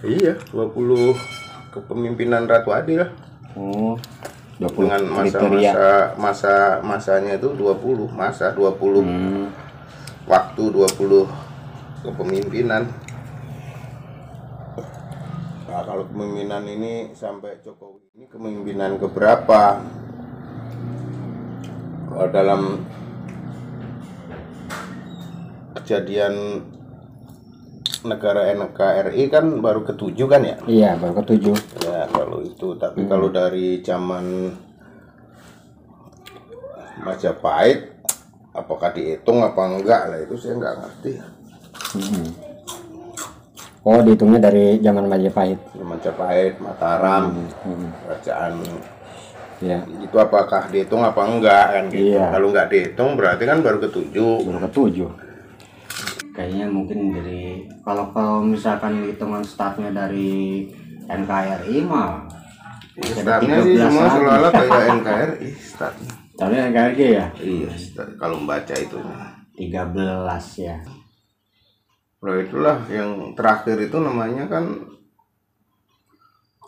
Iya, 0.00 0.32
20 0.48 1.12
kepemimpinan 1.70 2.48
Ratu 2.48 2.72
Adil 2.72 3.04
Oh, 3.52 4.00
20 4.56 4.88
dengan 4.88 5.00
kriteria. 5.20 5.72
masa-masa 5.72 5.88
masa 6.16 6.54
masanya 6.80 7.36
itu 7.36 7.52
20 7.52 8.08
masa 8.10 8.48
20 8.50 9.04
Hmm, 9.04 9.52
waktu 10.24 10.62
20 10.72 11.28
kepemimpinan. 12.00 12.88
Nah, 15.66 15.82
kalau 15.82 16.08
kepemimpinan 16.08 16.64
ini 16.64 17.12
sampai 17.12 17.60
Jokowi 17.60 18.08
ini 18.14 18.24
kepemimpinan 18.24 18.96
keberapa? 18.96 19.84
Kalau 22.06 22.26
dalam 22.30 22.60
kejadian 25.86 26.66
negara 28.02 28.50
NKRI 28.58 29.30
kan 29.30 29.62
baru 29.62 29.86
ketujuh 29.86 30.26
kan 30.26 30.42
ya? 30.42 30.58
iya, 30.66 30.90
baru 30.98 31.22
ketujuh. 31.22 31.54
Ya 31.86 32.10
kalau 32.10 32.42
itu, 32.42 32.74
tapi 32.74 33.06
kalau 33.06 33.30
dari 33.30 33.78
zaman 33.86 34.50
Majapahit, 37.06 38.02
apakah 38.50 38.90
dihitung 38.90 39.46
apa 39.46 39.62
enggak 39.62 40.02
lah 40.10 40.18
itu 40.26 40.34
saya 40.34 40.58
nggak 40.58 40.74
ngerti. 40.74 41.12
Hmm. 41.94 42.28
Oh, 43.86 44.02
dihitungnya 44.02 44.50
dari 44.50 44.82
zaman 44.82 45.06
Majapahit. 45.06 45.62
Majapahit, 45.78 46.58
Mataram, 46.58 47.46
Hmm. 47.62 47.94
kerajaan 48.02 48.58
Ya, 49.56 49.80
itu 49.88 50.12
apakah 50.20 50.68
dihitung 50.68 51.00
apa 51.00 51.22
enggak 51.24 51.66
kan 51.72 51.84
gitu. 51.88 52.12
Iya. 52.12 52.28
Kalau 52.28 52.52
nggak 52.52 52.68
dihitung 52.68 53.16
berarti 53.16 53.44
kan 53.48 53.64
baru 53.64 53.78
ketujuh. 53.88 54.44
baru 54.44 54.58
ketujuh. 54.68 55.25
Kayaknya 56.36 56.66
mungkin 56.68 57.16
dari 57.16 57.64
kalau 57.80 58.12
kalau 58.12 58.44
misalkan 58.44 59.08
hitungan 59.08 59.40
startnya 59.40 59.88
dari 59.88 60.68
NKRI 61.08 61.80
mah 61.88 62.28
Ya, 62.96 63.12
ada 63.12 63.44
startnya 63.44 63.56
sih 63.60 63.76
13 63.76 63.84
semua 63.92 64.06
seolah-olah 64.08 64.52
kayak 64.56 64.84
NKRI 65.04 65.48
startnya. 65.52 66.12
Tapi 66.36 66.54
NKRI 66.72 67.06
ya 67.12 67.26
Iya, 67.36 67.70
start, 67.76 68.10
kalau 68.16 68.40
membaca 68.40 68.72
itu. 68.72 68.96
13 68.96 70.64
ya. 70.64 70.76
Loh 72.24 72.36
itulah 72.40 72.80
yang 72.88 73.36
terakhir 73.36 73.76
itu 73.84 73.96
namanya 74.00 74.48
kan 74.48 74.96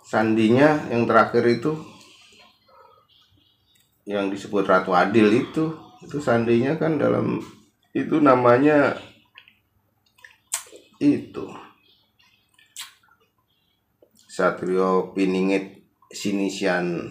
sandinya 0.05 0.89
yang 0.93 1.09
terakhir 1.09 1.45
itu 1.49 1.73
yang 4.09 4.29
disebut 4.29 4.65
Ratu 4.69 4.93
Adil 4.93 5.33
itu 5.33 5.73
itu 6.05 6.17
sandinya 6.21 6.77
kan 6.77 6.97
dalam 7.01 7.41
itu 7.93 8.21
namanya 8.21 8.97
itu 10.99 11.47
Satrio 14.29 15.15
Piningit 15.15 15.83
Sinisian 16.11 17.11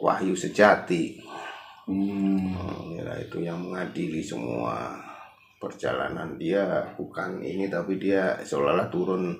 Wahyu 0.00 0.32
Sejati 0.36 1.18
Hmm. 1.88 2.52
Inilah 2.84 3.16
itu 3.16 3.40
yang 3.40 3.64
mengadili 3.64 4.20
semua 4.20 4.92
perjalanan 5.56 6.36
dia 6.36 6.84
bukan 7.00 7.40
ini 7.40 7.64
tapi 7.72 7.96
dia 7.96 8.36
seolah-olah 8.44 8.92
turun 8.92 9.32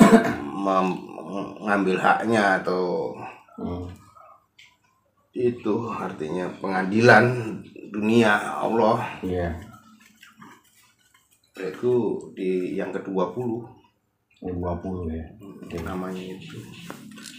mengambil 0.64 2.00
haknya 2.00 2.64
atau 2.64 3.12
Hmm. 3.60 3.84
itu 5.36 5.92
artinya 5.92 6.48
pengadilan 6.64 7.52
dunia 7.92 8.56
Allah 8.56 9.04
Iya. 9.20 9.52
Itu 11.68 11.92
di 12.32 12.78
yang 12.78 12.88
ke-20 12.94 13.48
Yang 14.40 14.56
20 14.56 15.12
ya. 15.12 15.26
namanya 15.84 16.22
itu. 16.22 16.56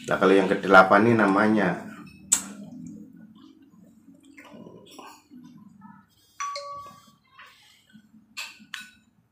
Nah 0.05 0.15
kalau 0.21 0.34
yang 0.38 0.45
ke-8 0.45 0.91
ini 1.01 1.13
namanya 1.17 1.69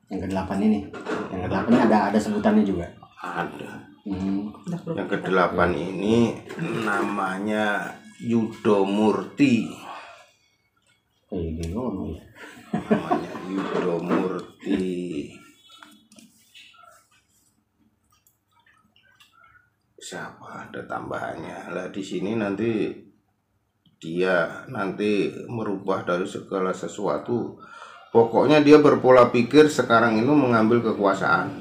Yang 0.10 0.20
ke-8 0.26 0.50
ini. 0.66 0.80
Yang 1.30 1.42
ke-8 1.46 1.66
ini 1.70 1.80
ada 1.86 1.98
ada 2.10 2.20
sebutannya 2.20 2.64
juga. 2.66 2.88
ada. 3.20 3.72
Hmm. 4.08 4.50
Yang 4.98 5.08
ke-8 5.22 5.60
ini 5.76 6.34
namanya 6.82 7.94
Yudo 8.18 8.88
Murti. 8.90 9.70
Eh, 11.30 11.70
ngomong 11.70 12.10
ya. 12.18 12.24
Namanya 12.74 13.34
Yudo 13.50 13.96
Murti 14.02 15.34
siapa 20.10 20.66
ada 20.66 20.82
tambahannya? 20.90 21.70
Lah 21.70 21.88
di 21.94 22.02
sini 22.02 22.34
nanti 22.34 22.90
dia 24.02 24.66
nanti 24.72 25.30
merubah 25.46 26.02
dari 26.02 26.26
segala 26.26 26.74
sesuatu. 26.74 27.62
Pokoknya 28.10 28.66
dia 28.66 28.82
berpola 28.82 29.30
pikir 29.30 29.70
sekarang 29.70 30.18
itu 30.18 30.34
mengambil 30.34 30.82
kekuasaan. 30.82 31.54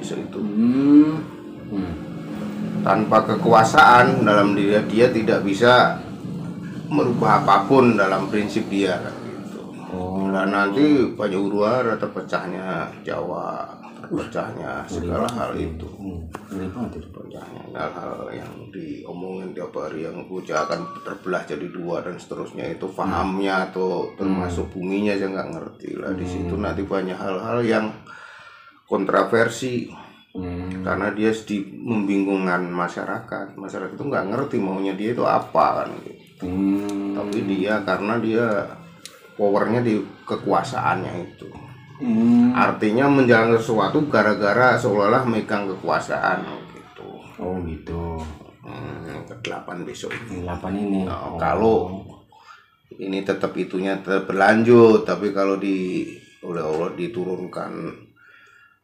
Bisa 0.00 0.16
itu. 0.16 0.40
Hmm. 0.40 1.20
Hmm. 1.64 1.94
tanpa 2.84 3.24
kekuasaan 3.24 4.28
dalam 4.28 4.52
dia 4.52 4.84
dia 4.84 5.08
tidak 5.08 5.40
bisa 5.40 5.96
merubah 6.92 7.40
apa 7.40 7.64
pun 7.64 7.96
dalam 7.96 8.28
prinsip 8.28 8.68
dia 8.68 9.00
kan 9.00 9.23
Nah 10.34 10.44
nanti 10.50 11.14
banyak 11.14 11.38
huru-hara 11.38 11.94
terpecahnya 11.94 12.90
Jawa, 13.06 13.70
terpecahnya 14.02 14.82
segala 14.90 15.30
hal 15.30 15.54
itu. 15.54 15.86
Hmm. 15.94 16.26
Terpecahnya 16.90 17.62
hal-hal 17.70 18.34
yang 18.34 18.52
diomongin 18.74 19.54
tiap 19.54 19.70
hari 19.78 20.10
yang 20.10 20.26
bocah 20.26 20.66
akan 20.66 21.06
terbelah 21.06 21.46
jadi 21.46 21.70
dua 21.70 22.02
dan 22.02 22.18
seterusnya 22.18 22.66
itu 22.74 22.90
pahamnya 22.90 23.70
atau 23.70 24.10
termasuk 24.18 24.74
buminya 24.74 25.14
saya 25.14 25.30
nggak 25.30 25.50
ngerti 25.54 25.88
lah 26.02 26.10
di 26.18 26.26
situ 26.26 26.54
nanti 26.58 26.82
banyak 26.82 27.14
hal-hal 27.14 27.62
yang 27.62 27.86
kontroversi 28.90 30.02
Hmm. 30.34 30.82
karena 30.82 31.14
dia 31.14 31.30
sedih 31.30 31.62
membingungkan 31.78 32.66
masyarakat 32.66 33.54
masyarakat 33.54 33.94
itu 33.94 34.02
nggak 34.02 34.34
ngerti 34.34 34.58
maunya 34.58 34.90
dia 34.98 35.14
itu 35.14 35.22
apa 35.22 35.86
kan 35.86 35.94
gitu. 36.02 36.10
Hmm. 36.42 37.14
tapi 37.14 37.46
dia 37.46 37.78
karena 37.86 38.18
dia 38.18 38.66
powernya 39.34 39.80
di 39.80 39.94
kekuasaannya 40.24 41.12
itu 41.24 41.48
Hmm. 41.94 42.50
artinya 42.50 43.06
menjalankan 43.06 43.54
sesuatu 43.54 44.02
gara-gara 44.06 44.74
seolah-olah 44.74 45.22
megang 45.24 45.70
kekuasaan 45.70 46.42
gitu 46.74 47.06
Oh 47.38 47.54
gitu. 47.62 48.18
hmm, 48.60 49.22
ke 49.24 49.34
delapan 49.40 49.86
besok 49.86 50.10
ini 50.26 50.42
Yang 50.42 50.58
8 50.58 50.74
ini. 50.74 51.00
Nah, 51.06 51.14
Oh. 51.24 51.38
kalau 51.38 51.76
ini 52.90 53.22
tetap 53.22 53.54
itunya 53.54 53.94
tetap 53.96 54.26
berlanjut 54.26 55.02
tapi 55.02 55.30
kalau 55.30 55.54
di 55.54 56.02
oleh 56.42 56.60
Allah 56.60 56.90
diturunkan 56.92 57.72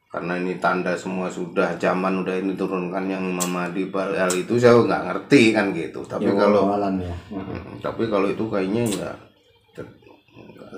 karena 0.07 0.35
ini 0.37 0.59
tanda 0.59 0.95
semua 0.95 1.27
sudah 1.27 1.75
zaman 1.77 2.23
udah 2.23 2.35
ini 2.35 2.55
turunkan 2.55 3.07
yang 3.07 3.23
memadi 3.27 3.87
hal 3.91 4.31
itu 4.31 4.55
saya 4.55 4.75
nggak 4.77 5.03
ngerti 5.07 5.51
kan 5.51 5.71
gitu 5.71 6.03
tapi 6.03 6.27
Ya, 6.27 6.35
kalau 6.37 6.67
ya. 6.99 7.15
Hmm. 7.31 7.79
Tapi 7.79 8.07
kalau 8.07 8.27
itu 8.27 8.43
kayaknya 8.47 8.83
ya 8.87 9.11
tet- 9.11 9.30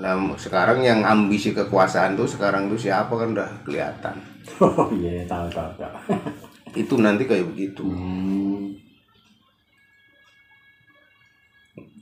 Lah 0.03 0.19
sekarang 0.35 0.83
yang 0.83 1.07
ambisi 1.07 1.55
kekuasaan 1.55 2.19
tuh 2.19 2.27
sekarang 2.27 2.67
tuh 2.67 2.75
siapa 2.75 3.15
kan 3.15 3.39
udah 3.39 3.51
kelihatan. 3.63 4.19
oh 4.59 4.91
iya 4.99 5.23
tahu 5.31 5.47
tahu 5.47 5.71
tahu 5.79 5.95
Itu 6.83 6.99
nanti 6.99 7.23
kayak 7.31 7.47
begitu. 7.55 7.87
Hmm. 7.87 8.75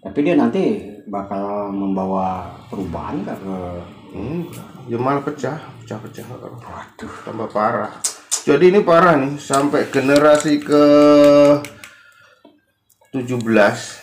Tapi 0.01 0.19
dia 0.25 0.33
nanti 0.33 0.81
bakal 1.13 1.69
membawa 1.69 2.57
perubahan 2.73 3.21
ke 3.21 3.57
Enggak, 4.11 4.67
ya 4.91 4.99
malah 4.99 5.23
pecah, 5.23 5.55
pecah-pecah 5.85 6.25
kalau 6.27 6.59
Waduh. 6.59 7.13
tambah 7.23 7.49
parah. 7.55 7.93
Jadi 8.43 8.75
ini 8.75 8.83
parah 8.83 9.15
nih 9.15 9.39
sampai 9.39 9.87
generasi 9.87 10.59
ke 10.59 10.85
17 13.15 13.39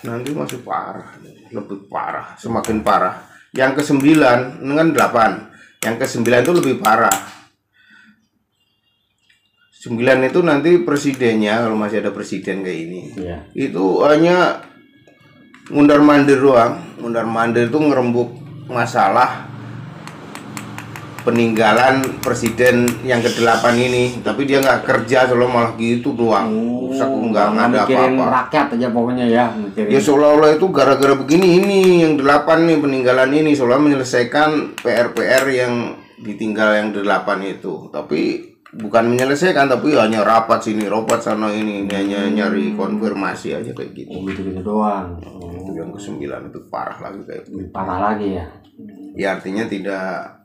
nanti 0.07 0.29
masih 0.31 0.63
parah, 0.63 1.11
lebih 1.51 1.91
parah, 1.91 2.39
semakin 2.39 2.79
parah. 2.79 3.26
Yang 3.57 3.81
ke 3.81 3.83
9 3.89 4.61
dengan 4.61 4.87
8. 4.93 5.81
Yang 5.81 5.95
ke 5.97 6.05
9 6.21 6.45
itu 6.45 6.53
lebih 6.53 6.75
parah. 6.77 7.17
9 9.73 9.97
itu 10.29 10.39
nanti 10.45 10.71
presidennya 10.85 11.65
kalau 11.65 11.73
masih 11.73 12.05
ada 12.05 12.13
presiden 12.13 12.61
kayak 12.61 12.79
ini. 12.85 13.01
Iya. 13.17 13.37
Itu 13.57 14.05
hanya 14.05 14.61
mundar 15.73 16.05
mandir 16.05 16.37
doang. 16.37 16.77
Mundar 17.01 17.25
mandir 17.25 17.65
itu 17.65 17.81
ngerembuk 17.81 18.29
masalah 18.69 19.56
peninggalan 21.27 22.23
presiden 22.23 22.87
yang 23.03 23.19
ke-8 23.19 23.75
ini 23.75 24.23
tapi 24.23 24.47
dia 24.47 24.63
nggak 24.63 24.87
kerja 24.87 25.27
selalu 25.27 25.51
malah 25.51 25.75
gitu 25.75 26.15
doang 26.15 26.47
rusak 26.87 27.03
nggak 27.03 27.45
nggak 27.51 27.67
ada 27.67 27.79
apa-apa 27.83 28.23
rakyat 28.47 28.67
aja 28.79 28.87
pokoknya 28.95 29.25
ya 29.27 29.45
mikirin. 29.51 29.91
ya 29.91 29.99
seolah-olah 29.99 30.55
itu 30.55 30.71
gara-gara 30.71 31.19
begini 31.19 31.59
ini 31.59 31.79
yang 32.07 32.15
delapan 32.15 32.63
nih 32.63 32.79
peninggalan 32.79 33.31
ini 33.35 33.51
seolah 33.51 33.75
menyelesaikan 33.75 34.79
PR-PR 34.79 35.43
yang 35.51 35.73
ditinggal 36.23 36.69
yang 36.79 36.89
delapan 36.95 37.43
itu 37.43 37.91
tapi 37.91 38.55
bukan 38.71 39.11
menyelesaikan 39.11 39.67
tapi 39.67 39.99
hanya 39.99 40.23
rapat 40.23 40.63
sini 40.63 40.87
rapat 40.87 41.23
sana 41.23 41.51
ini, 41.51 41.87
hanya 41.87 42.27
nyari 42.27 42.75
konfirmasi 42.75 43.55
aja 43.55 43.71
kayak 43.71 43.95
gitu 43.95 44.11
Oh, 44.11 44.21
gitu-gitu 44.27 44.59
doang. 44.59 45.17
Oh, 45.23 45.49
itu 45.55 45.71
yang 45.71 45.89
ke 45.89 45.99
sembilan 45.99 46.51
itu 46.51 46.59
parah 46.67 46.99
lagi 46.99 47.21
kayak 47.25 47.43
gitu. 47.47 47.71
parah 47.71 47.99
lagi 48.11 48.37
ya. 48.37 48.45
ya 49.17 49.27
artinya 49.39 49.65
tidak 49.65 50.36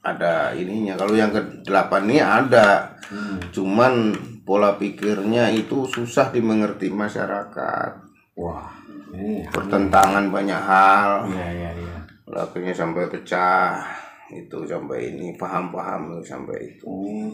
ada 0.00 0.54
ininya 0.54 0.94
kalau 0.94 1.14
yang 1.14 1.30
ke 1.30 1.42
delapan 1.62 2.02
ini 2.08 2.18
ada 2.20 2.68
Hmm. 3.08 3.40
cuman 3.48 4.12
pola 4.44 4.76
pikirnya 4.76 5.48
itu 5.48 5.88
susah 5.88 6.28
dimengerti 6.28 6.92
masyarakat 6.92 7.92
Wah, 8.36 8.68
ini 9.16 9.48
pertentangan 9.48 10.28
banyak 10.28 10.60
hal 10.60 11.24
Iya, 11.32 11.48
iya, 11.56 11.70
iya. 11.72 11.96
akhirnya 12.28 12.76
sampai 12.76 13.08
pecah 13.08 13.80
itu 14.28 14.60
sampai 14.68 15.16
ini 15.16 15.32
paham-paham 15.40 16.20
sampai 16.20 16.68
itu 16.68 16.84
Oh. 16.84 17.32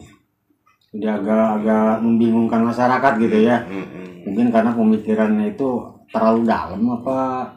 Jadi 0.95 1.11
agak-agak 1.11 1.99
membingungkan 2.07 2.71
masyarakat 2.71 3.13
gitu 3.19 3.39
ya. 3.43 3.59
Mm-mm. 3.67 4.31
Mungkin 4.31 4.55
karena 4.55 4.71
pemikirannya 4.71 5.51
itu 5.51 5.83
terlalu 6.07 6.47
dalam 6.47 6.79
apa 6.87 7.51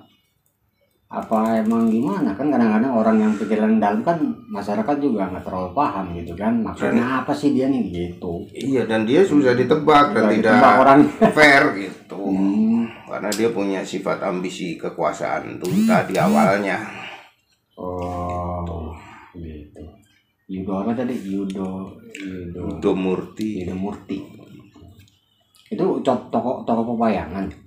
apa 1.08 1.64
emang 1.64 1.88
gimana? 1.88 2.36
Kan 2.36 2.52
kadang-kadang 2.52 2.92
orang 2.92 3.18
yang 3.24 3.34
pikiran 3.40 3.80
dalam 3.80 4.04
kan 4.04 4.20
masyarakat 4.52 4.96
juga 5.00 5.32
nggak 5.32 5.44
terlalu 5.48 5.72
paham 5.72 6.12
gitu 6.20 6.36
kan. 6.36 6.60
Maksudnya 6.60 7.24
apa 7.24 7.32
sih 7.32 7.56
dia 7.56 7.72
nih? 7.72 7.88
Gitu. 7.88 8.34
Iya 8.52 8.84
dan 8.84 9.08
dia 9.08 9.24
susah 9.24 9.56
ditebak 9.56 10.12
dan 10.12 10.28
tidak 10.28 10.60
ditebak 10.60 10.74
orang. 10.84 11.00
fair 11.38 11.64
gitu. 11.80 12.20
Hmm. 12.20 12.84
karena 13.08 13.32
dia 13.32 13.50
punya 13.56 13.80
sifat 13.88 14.20
ambisi 14.20 14.76
kekuasaan 14.76 15.56
itu 15.56 15.88
tadi 15.88 16.20
awalnya. 16.20 16.76
Oh 17.80 18.92
gitu. 19.32 19.84
Yudo 20.52 20.84
apa 20.84 20.92
tadi? 20.92 21.16
Yudo 21.24 21.96
Yudo. 22.20 22.68
Udo 22.68 22.92
Murti. 22.92 23.64
Yudo 23.64 23.76
Murti. 23.80 24.20
Itu 25.72 26.04
co- 26.04 26.28
toko 26.28 26.68
toko 26.68 26.82
pewayangan 26.96 27.67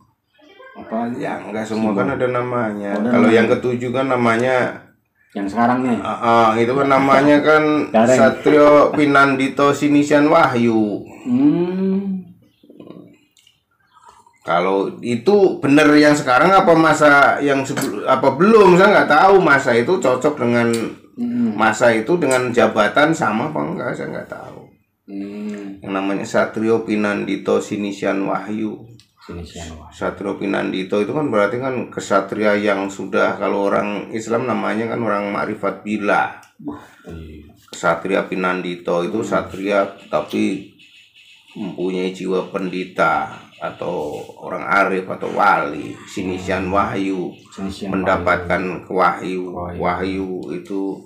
apa 0.80 1.12
Ya 1.14 1.36
enggak 1.36 1.62
semua 1.62 1.92
kan 1.92 2.08
ada 2.08 2.26
namanya. 2.26 2.96
Oh, 2.96 3.10
Kalau 3.10 3.28
yang 3.28 3.46
ketujuh 3.46 3.90
kan 3.90 4.06
namanya 4.06 4.88
yang 5.30 5.46
sekarang 5.46 5.86
nih 5.86 5.94
ah, 6.02 6.10
ah, 6.10 6.58
itu 6.58 6.74
kan 6.74 6.88
namanya 6.88 7.38
kan 7.38 7.62
Gareng. 7.88 8.18
Satrio 8.18 8.90
Pinandito 8.90 9.70
Sinisian 9.70 10.26
Wahyu. 10.26 11.06
hmm 11.22 12.18
Kalau 14.40 14.98
itu 15.00 15.36
bener 15.60 15.86
yang 15.94 16.16
sekarang 16.16 16.50
apa 16.50 16.72
masa 16.72 17.38
yang 17.38 17.60
sebelum 17.60 18.02
apa 18.02 18.34
belum 18.34 18.74
saya 18.74 18.88
nggak 18.90 19.10
tahu 19.12 19.34
masa 19.38 19.70
itu 19.72 19.94
cocok 19.96 20.34
dengan 20.36 20.68
Hmm. 21.10 21.52
masa 21.52 21.92
itu 21.92 22.16
dengan 22.16 22.48
jabatan 22.48 23.12
sama 23.12 23.52
apa 23.52 23.60
enggak 23.60 23.92
saya 23.92 24.08
nggak 24.08 24.30
tahu. 24.30 24.64
hmm 25.06 25.84
Yang 25.84 25.92
namanya 25.92 26.24
Satrio 26.24 26.80
Pinandito 26.80 27.60
Sinisian 27.60 28.24
Wahyu. 28.24 28.72
Satrio 29.90 30.36
Pinandito 30.36 30.98
itu 30.98 31.12
kan 31.14 31.30
berarti 31.30 31.62
kan 31.62 31.88
kesatria 31.88 32.56
yang 32.58 32.90
sudah 32.90 33.36
kalau 33.38 33.70
orang 33.70 34.10
Islam 34.10 34.48
namanya 34.48 34.90
kan 34.90 35.00
orang 35.02 35.30
makrifat 35.30 35.86
bila. 35.86 36.40
Kesatria 37.70 38.26
Pinandito 38.26 39.00
itu 39.06 39.22
satria 39.22 39.86
tapi 40.10 40.74
mempunyai 41.54 42.14
jiwa 42.14 42.50
pendita 42.50 43.34
atau 43.60 44.24
orang 44.40 44.64
arif 44.64 45.04
atau 45.04 45.36
wali, 45.36 45.92
sinisian 46.08 46.72
wahyu, 46.72 47.28
sini 47.52 47.68
siapa 47.68 47.92
mendapatkan 47.92 48.88
wahyu. 48.88 49.52
Wahyu. 49.52 49.76
Wahyu 49.76 50.30
itu 50.56 51.04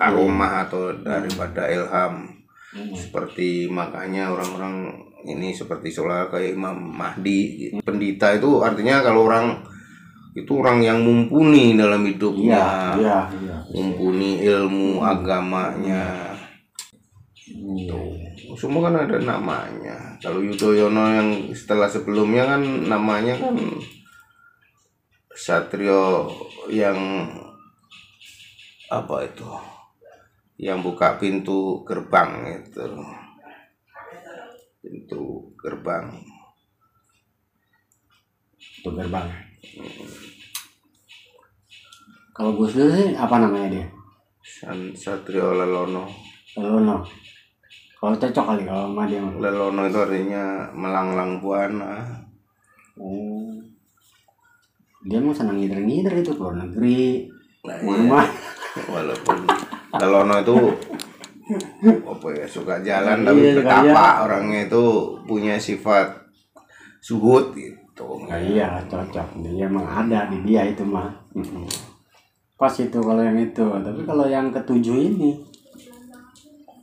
aroma 0.00 0.64
atau 0.64 0.96
daripada 0.96 1.68
ilham. 1.68 2.40
Hmm. 2.72 2.96
Seperti 2.96 3.68
makanya 3.68 4.32
orang-orang 4.32 4.96
ini 5.26 5.54
seperti 5.54 5.94
seolah 5.94 6.28
kayak 6.30 6.58
Imam 6.58 6.74
Mahdi 6.74 7.70
gitu. 7.70 7.78
pendita 7.82 8.34
itu 8.34 8.62
artinya 8.62 9.02
kalau 9.02 9.30
orang 9.30 9.62
itu 10.32 10.48
orang 10.56 10.80
yang 10.80 10.98
mumpuni 11.04 11.76
dalam 11.76 12.08
hidupnya. 12.08 12.96
Iya 12.96 13.18
iya 13.36 13.58
mumpuni 13.72 14.40
ilmu 14.44 15.00
agamanya. 15.04 16.32
Iya. 17.52 18.00
semua 18.52 18.88
kan 18.88 18.96
ada 18.96 19.16
namanya. 19.20 20.16
Kalau 20.20 20.44
Yudhoyono 20.44 21.04
yang 21.08 21.28
setelah 21.56 21.88
sebelumnya 21.88 22.44
kan 22.44 22.62
namanya 22.84 23.40
kan 23.40 23.56
Satrio 25.32 26.28
yang 26.68 26.96
apa 28.92 29.24
itu? 29.24 29.48
Yang 30.60 30.78
buka 30.84 31.16
pintu 31.16 31.80
gerbang 31.88 32.60
itu 32.60 32.84
pintu 34.82 35.54
gerbang. 35.54 36.10
Itu 38.58 38.90
gerbang. 38.90 39.30
Kalau 42.34 42.58
Gus 42.58 42.74
Dur 42.74 42.90
sih 42.90 43.14
apa 43.14 43.38
namanya 43.38 43.68
dia? 43.70 43.86
San 44.42 44.90
Satrio 44.98 45.54
Lelono. 45.54 46.10
Lelono. 46.58 47.06
Kalau 48.02 48.18
cocok 48.18 48.44
kali 48.50 48.62
kalau 48.66 48.90
sama 48.90 49.06
dia. 49.06 49.22
Lelono 49.22 49.86
itu 49.86 49.98
artinya 50.02 50.66
melanglang 50.74 51.38
buana. 51.38 52.02
Oh. 52.98 53.54
Dia 55.06 55.22
mau 55.22 55.30
senang 55.30 55.62
ngider-ngider 55.62 56.18
itu 56.18 56.34
luar 56.34 56.58
negeri. 56.58 57.30
Nah, 57.62 57.78
iya. 57.78 58.22
walaupun 58.90 59.38
Lelono 60.02 60.34
itu 60.42 60.56
apa 61.82 62.26
ya 62.34 62.46
suka 62.46 62.78
jalan 62.80 63.26
tapi 63.26 63.40
Iya, 63.42 63.54
betapa 63.60 64.26
orangnya 64.26 64.70
itu 64.70 64.84
punya 65.26 65.58
sifat 65.58 66.22
suhud 67.02 67.52
gitu. 67.58 68.08
Nah, 68.30 68.38
iya 68.38 68.78
cocok. 68.86 69.42
Dia 69.42 69.66
emang 69.66 69.84
ada 69.84 70.30
di 70.30 70.38
dia 70.46 70.62
itu 70.64 70.86
mah. 70.86 71.10
Pas 72.56 72.74
itu 72.78 72.98
kalau 73.02 73.22
yang 73.22 73.36
itu. 73.36 73.64
Tapi 73.66 74.00
kalau 74.06 74.26
yang 74.30 74.54
ketujuh 74.54 74.96
ini 74.96 75.52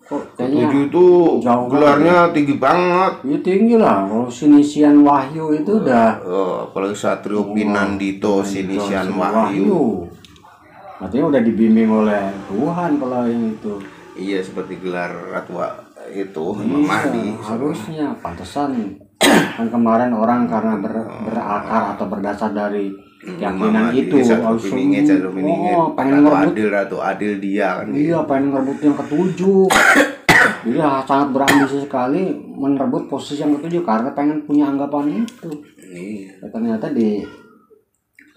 kok 0.10 0.26
kayaknya 0.34 0.66
Tujuh 0.66 0.82
itu 0.90 1.06
jauh 1.46 1.66
gelarnya 1.70 2.34
tinggi 2.34 2.58
banget. 2.58 3.14
Ya 3.30 3.38
tinggi 3.46 3.76
lah. 3.78 4.10
Kalau 4.10 4.26
sinisian 4.26 5.06
wahyu 5.06 5.54
itu 5.54 5.86
udah 5.86 6.18
oh, 6.26 6.56
apalagi 6.66 6.98
Satrio 6.98 7.54
Pinandito 7.54 8.42
Sinisian 8.42 9.06
Sinisian 9.06 9.08
Wahyu. 9.14 10.10
Artinya 11.00 11.32
udah 11.32 11.42
dibimbing 11.46 11.88
oleh 11.94 12.34
Tuhan 12.50 12.98
kalau 12.98 13.24
yang 13.30 13.54
itu 13.54 13.74
iya 14.20 14.40
seperti 14.44 14.84
gelar 14.84 15.16
Ratu 15.32 15.56
itu 16.12 16.46
Imam 16.60 16.84
Mahdi. 16.84 17.32
Iya, 17.32 17.40
harusnya. 17.40 18.08
Pantesan 18.20 18.76
kan 19.58 19.68
kemarin 19.68 20.12
orang 20.16 20.48
karena 20.48 20.80
ber- 20.80 21.12
berakar 21.28 21.96
atau 21.96 22.06
berdasar 22.08 22.52
dari 22.56 22.92
keyakinan 23.20 23.92
itu 23.92 24.16
harus 24.24 24.64
Piningnya 24.64 25.04
Satu 25.04 25.36
Piningnya 25.36 25.74
oh, 25.76 25.92
pengen 25.92 26.24
Ratu 26.24 26.28
ngerebut. 26.32 26.52
Adil 26.56 26.68
Ratu 26.72 26.98
Adil 27.04 27.34
dia 27.44 27.68
kan 27.84 27.88
iya 27.92 28.18
pengen 28.24 28.56
ngerebut 28.56 28.78
yang 28.80 28.96
ketujuh. 28.96 29.68
Jadi 30.64 30.80
ah, 30.88 31.04
sangat 31.04 31.28
berambisi 31.36 31.78
sekali 31.84 32.22
merebut 32.36 33.12
posisi 33.12 33.44
yang 33.44 33.60
ketujuh 33.60 33.84
karena 33.84 34.10
pengen 34.16 34.48
punya 34.48 34.72
anggapan 34.72 35.24
itu. 35.28 35.52
Iya. 35.84 36.40
Ya, 36.40 36.48
ternyata 36.48 36.88
di 36.96 37.24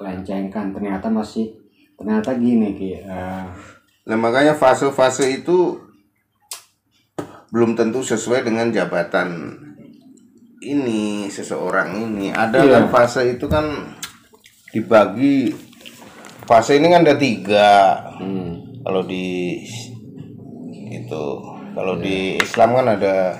lencengkan 0.02 0.74
ternyata 0.74 1.06
masih 1.06 1.46
ternyata 1.94 2.34
gini 2.34 2.74
ki 2.74 3.06
eh, 3.06 3.46
Nah 4.02 4.16
makanya 4.16 4.54
fase-fase 4.54 5.30
itu 5.32 5.78
belum 7.52 7.76
tentu 7.76 8.00
sesuai 8.00 8.42
dengan 8.42 8.72
jabatan 8.72 9.54
ini 10.58 11.26
seseorang 11.26 11.94
ini. 12.00 12.30
Ada 12.30 12.58
Iya. 12.60 12.72
kan 12.72 12.84
fase 12.88 13.22
itu 13.28 13.46
kan 13.46 13.66
dibagi 14.70 15.52
fase 16.44 16.78
ini 16.78 16.86
kan 16.88 17.02
ada 17.02 17.14
tiga. 17.14 17.72
hmm, 18.18 18.82
Kalau 18.82 19.06
di 19.06 19.62
itu 20.90 21.24
kalau 21.72 21.94
di 21.96 22.36
Islam 22.36 22.74
kan 22.74 22.86
ada 22.90 23.38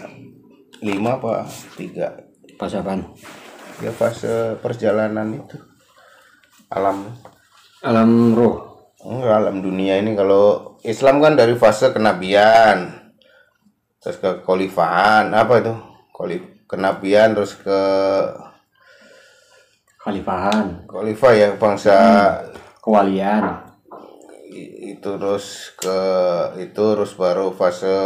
lima 0.81 1.19
apa 1.19 1.43
tiga 1.75 2.15
pas 2.55 2.71
apaan? 2.71 3.03
ya 3.79 3.91
fase 3.91 4.55
perjalanan 4.59 5.35
itu 5.35 5.59
alam 6.69 7.11
alam 7.83 8.11
roh 8.33 8.72
Enggak, 9.03 9.35
alam 9.41 9.57
dunia 9.67 9.95
ini 10.03 10.13
kalau 10.21 10.45
Islam 10.93 11.17
kan 11.25 11.35
dari 11.41 11.55
fase 11.63 11.87
kenabian 11.95 12.79
terus 14.03 14.17
ke 14.23 14.31
khalifahan 14.47 15.31
apa 15.33 15.55
itu? 15.63 15.75
Khalif 16.17 16.43
kenabian 16.71 17.29
terus 17.37 17.53
ke 17.57 17.81
khalifahan 20.03 20.67
khalifah 20.91 21.33
ya 21.41 21.49
bangsa 21.57 21.97
kewalian. 22.85 23.45
I- 24.53 24.93
itu 24.95 25.11
terus 25.21 25.47
ke 25.81 25.99
itu 26.65 26.83
terus 26.95 27.13
baru 27.17 27.47
fase 27.59 27.97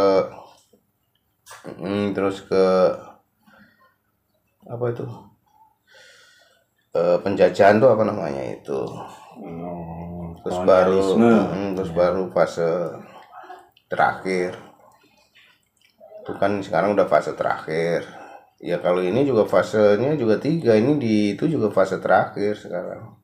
mm, 1.79 2.13
terus 2.15 2.41
ke 2.47 2.63
apa 4.67 4.85
itu? 4.91 5.05
Eh, 6.99 7.17
penjajahan 7.23 7.75
tuh 7.81 7.89
apa 7.93 8.03
namanya 8.09 8.43
itu? 8.55 8.79
Oh, 9.37 10.16
terus 10.43 10.59
baru 10.65 10.99
kolonialisme. 10.99 11.31
mm, 11.53 11.69
terus 11.77 11.91
baru 11.95 12.23
fase 12.33 12.69
terakhir. 13.87 14.51
Itu 16.21 16.31
kan 16.35 16.59
sekarang 16.59 16.93
udah 16.93 17.07
fase 17.07 17.31
terakhir. 17.33 18.03
Ya 18.57 18.81
kalau 18.81 19.05
ini 19.05 19.21
juga 19.21 19.45
fasenya 19.45 20.17
juga 20.17 20.41
tiga 20.41 20.73
ini 20.73 20.97
di 20.97 21.15
itu 21.37 21.45
juga 21.45 21.69
fase 21.69 22.01
terakhir 22.01 22.57
sekarang. 22.57 23.17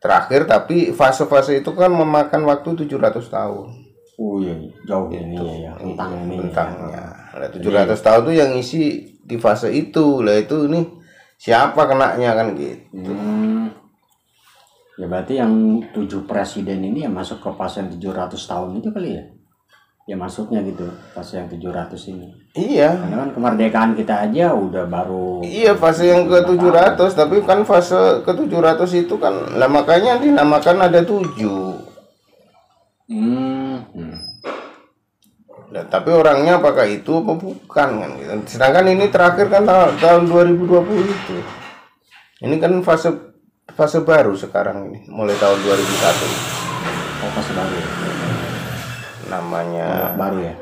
Terakhir 0.00 0.48
tapi 0.48 0.96
fase-fase 0.96 1.60
itu 1.60 1.76
kan 1.76 1.92
memakan 1.92 2.48
waktu 2.48 2.88
700 2.88 3.20
tahun. 3.28 3.68
Oh 4.16 4.36
iya 4.40 4.52
jauh 4.88 5.08
ini 5.12 5.36
ya, 5.36 5.72
ya 5.72 5.72
tentang 5.80 6.12
ini 6.24 6.36
ya. 6.36 6.40
bentangnya 6.44 7.04
nah, 7.36 7.48
700 7.48 8.04
tahun 8.04 8.20
tuh 8.28 8.34
yang 8.36 8.52
isi 8.56 9.16
di 9.20 9.36
fase 9.36 9.68
itu. 9.72 10.24
Lah 10.24 10.40
itu 10.40 10.64
ini 10.64 10.88
siapa 11.36 11.84
kenanya 11.84 12.32
kan 12.32 12.56
gitu. 12.56 12.80
Hmm. 12.96 13.72
Ya 15.00 15.08
berarti 15.08 15.40
yang 15.40 15.80
tujuh 15.96 16.28
presiden 16.28 16.84
ini 16.84 17.08
ya 17.08 17.10
masuk 17.10 17.40
ke 17.40 17.48
fase 17.56 17.80
yang 17.80 17.88
700 17.88 18.36
tahun 18.36 18.84
itu 18.84 18.92
kali 18.92 19.16
ya? 19.16 19.24
Ya 20.04 20.16
masuknya 20.20 20.60
gitu, 20.60 20.92
fase 21.16 21.40
yang 21.40 21.48
700 21.48 21.96
ini. 22.12 22.28
iya 22.52 22.92
Karena 22.92 23.24
kan 23.24 23.30
kemerdekaan 23.32 23.90
kita 23.94 24.26
aja 24.26 24.52
udah 24.52 24.90
baru 24.90 25.40
Iya 25.40 25.78
fase 25.78 26.10
yang 26.10 26.28
ke 26.28 26.44
700 26.44 26.98
tapi 27.16 27.40
kan 27.46 27.64
fase 27.64 28.20
ke 28.26 28.32
700 28.34 28.84
itu 28.92 29.16
kan 29.16 29.56
lah 29.56 29.72
makanya 29.72 30.20
dinamakan 30.20 30.84
ada 30.84 31.00
tujuh. 31.00 31.80
Hmm. 33.08 33.80
hmm. 33.96 34.18
Nah, 35.70 35.86
tapi 35.86 36.10
orangnya 36.12 36.60
apakah 36.60 36.84
itu 36.84 37.24
apa 37.24 37.32
bukan 37.40 37.88
kan 38.04 38.10
gitu. 38.20 38.58
Sedangkan 38.58 38.84
ini 38.90 39.08
terakhir 39.08 39.48
kan 39.48 39.64
tahun, 39.64 39.96
tahun 39.96 40.22
2020 40.28 41.08
itu. 41.08 41.36
Ini 42.42 42.56
kan 42.58 42.82
fase 42.82 43.29
fase 43.72 43.98
baru 44.00 44.32
sekarang 44.34 44.90
ini 44.90 44.98
mulai 45.08 45.36
tahun 45.36 45.58
2001 45.60 46.60
Oh 47.20 47.30
fase 47.36 47.52
baru 47.52 47.74
ya? 47.74 47.88
namanya 49.28 49.86
Baru 50.16 50.38
ya? 50.40 50.54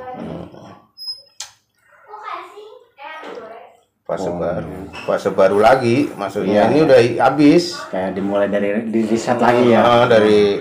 fase 4.09 4.33
baru. 4.33 4.73
Fase 5.05 5.29
baru 5.29 5.61
lagi 5.61 6.09
maksudnya. 6.17 6.65
Ini 6.73 6.89
udah 6.89 6.99
habis. 7.29 7.77
Kayak 7.93 8.17
dimulai 8.17 8.49
dari 8.49 8.89
di 8.89 9.05
reset 9.05 9.37
lagi 9.37 9.77
ya? 9.77 9.85
Ah, 9.85 10.05
dari 10.09 10.57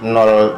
0.0 0.00 0.56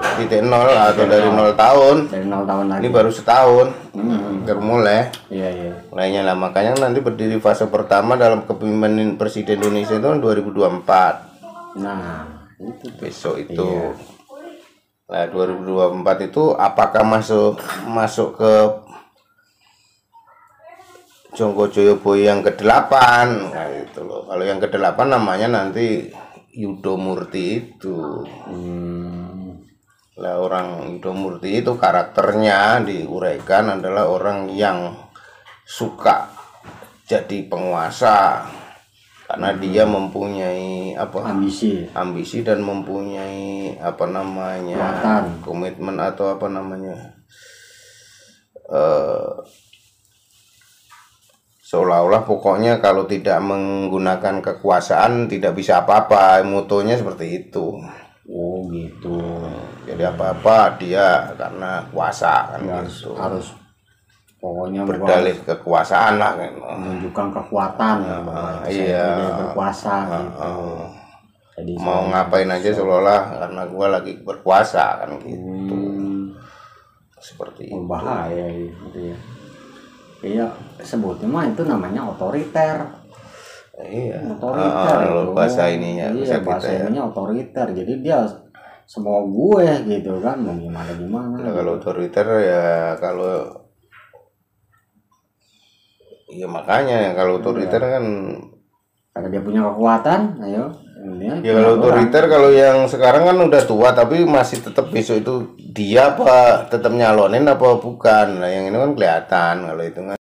atau 0.89 1.05
dari 1.05 1.27
0 1.27 1.53
tahun 1.53 1.97
Dari 2.07 2.25
nol 2.25 2.43
tahun 2.43 2.65
lagi. 2.69 2.81
ini 2.81 2.89
baru 2.89 3.11
setahun 3.11 3.69
Hmm. 3.93 4.43
baru 4.43 4.59
mulai 4.59 5.13
Iya 5.29 5.49
iya. 5.49 5.73
mulainya 5.89 6.21
lah 6.23 6.35
makanya 6.35 6.79
nanti 6.79 6.99
berdiri 6.99 7.37
fase 7.37 7.67
pertama 7.67 8.15
dalam 8.15 8.43
kepemimpinan 8.43 9.15
presiden 9.15 9.59
Indonesia 9.59 9.93
itu 9.93 10.07
kan 10.07 10.19
2024 10.19 11.77
Nah 11.77 12.25
itu 12.57 12.85
tuh. 12.85 12.97
besok 12.97 13.35
itu 13.39 13.71
nah 15.05 15.27
2024 15.27 15.99
itu 16.25 16.43
apakah 16.53 17.03
masuk 17.03 17.61
masuk 17.85 18.33
ke 18.35 18.53
Jongko 21.33 21.65
Joyoboyo 21.67 22.23
yang 22.27 22.41
ke-8 22.41 22.93
nah 23.49 23.67
itu 23.69 24.01
loh 24.01 24.25
kalau 24.25 24.41
yang 24.41 24.57
ke-8 24.57 24.97
namanya 25.07 25.49
nanti 25.51 26.13
Yudo 26.53 27.01
Murti 27.01 27.59
itu 27.59 27.97
Hmm. 28.49 29.57
lah 30.21 30.37
orang 30.37 30.93
Yudo 30.93 31.17
Murti 31.17 31.65
itu 31.65 31.73
karakternya 31.75 32.85
diuraikan 32.85 33.81
adalah 33.81 34.09
orang 34.09 34.53
yang 34.53 34.93
suka 35.65 36.29
jadi 37.09 37.49
penguasa 37.49 38.45
karena 39.25 39.57
dia 39.57 39.89
mempunyai 39.89 40.93
apa 40.93 41.25
Ambisi. 41.25 41.89
ambisi 41.97 42.45
dan 42.45 42.61
mempunyai 42.61 43.81
apa 43.81 44.05
namanya 44.05 44.77
Kekuatan. 44.77 45.25
komitmen 45.41 45.97
atau 45.97 46.37
apa 46.37 46.53
namanya 46.53 47.17
eh 48.69 49.33
seolah-olah 51.73 52.29
pokoknya 52.29 52.85
kalau 52.85 53.09
tidak 53.09 53.41
menggunakan 53.41 54.45
kekuasaan 54.45 55.25
tidak 55.33 55.57
bisa 55.57 55.81
apa-apa. 55.81 56.45
Motonya 56.45 57.01
seperti 57.01 57.49
itu. 57.49 57.81
Oh 58.29 58.61
gitu. 58.71 59.19
jadi 59.83 60.15
apa-apa 60.15 60.79
dia 60.79 61.35
karena 61.35 61.83
kuasa 61.91 62.55
kan 62.55 62.61
Harus 62.69 63.03
gitu. 63.03 63.17
harus. 63.17 63.47
Pokoknya 64.39 64.83
berdalih 64.87 65.39
kekuasaan 65.43 66.19
lah 66.19 66.35
kan. 66.35 66.53
menunjukkan 66.55 67.29
kekuatan 67.41 67.97
ya, 68.03 68.19
iya. 68.71 69.07
berkuasa 69.39 69.95
gitu. 70.07 70.39
Ah, 70.39 70.87
Jadi 71.59 71.73
mau 71.79 72.03
ngapain 72.11 72.51
aja 72.51 72.71
seolah-olah 72.75 73.23
karena 73.39 73.63
gua 73.71 73.87
lagi 73.99 74.13
berkuasa 74.23 75.03
kan 75.03 75.15
gitu. 75.23 75.47
Hmm, 75.75 76.35
seperti 77.23 77.71
itu. 77.71 77.79
Berbahaya 77.87 78.47
gitu 78.51 78.99
ya. 79.15 79.17
Iya, 80.23 80.47
sebutnya 80.79 81.27
mah 81.27 81.45
itu 81.51 81.63
namanya 81.67 82.07
otoriter. 82.15 82.77
iya 83.83 84.23
Otoriter 84.23 84.97
Ah, 85.03 85.11
itu. 85.11 85.35
bahasa 85.35 85.67
ininya 85.67 86.15
Iya, 86.15 86.39
bahasa 86.47 86.71
ya 86.71 86.87
ininya 86.87 87.11
otoriter. 87.11 87.67
Jadi 87.75 87.93
dia 88.07 88.23
semua 88.87 89.19
gue 89.27 89.67
gitu 89.91 90.23
kan, 90.23 90.39
mau 90.39 90.55
gimana 90.55 90.91
gimana. 90.95 91.35
Nah, 91.43 91.53
kalau 91.55 91.73
otoriter 91.83 92.27
ya 92.47 92.95
kalau 93.03 93.51
Iya 96.33 96.47
makanya 96.49 97.13
kalau 97.19 97.43
otoriter 97.43 97.83
kan 97.83 98.05
Karena 99.13 99.29
dia 99.29 99.43
punya 99.45 99.61
kekuatan, 99.69 100.21
ayo. 100.41 100.73
Ini 101.03 101.43
ya 101.43 101.53
kalau 101.53 101.83
otoriter 101.83 102.25
kalau 102.31 102.51
yang 102.51 102.87
sekarang 102.87 103.27
kan 103.27 103.35
udah 103.35 103.63
tua 103.67 103.91
tapi 103.91 104.23
masih 104.23 104.63
tetap 104.63 104.87
besok 104.89 105.19
itu 105.19 105.35
dia 105.59 106.15
apa 106.15 106.71
tetap 106.71 106.95
nyalonin 106.95 107.43
apa 107.43 107.75
bukan? 107.77 108.39
Nah 108.39 108.47
yang 108.47 108.71
ini 108.71 108.77
kan 108.77 108.95
kelihatan 108.95 109.55
kalau 109.67 109.83
itu 109.83 110.01
kan. 110.01 110.19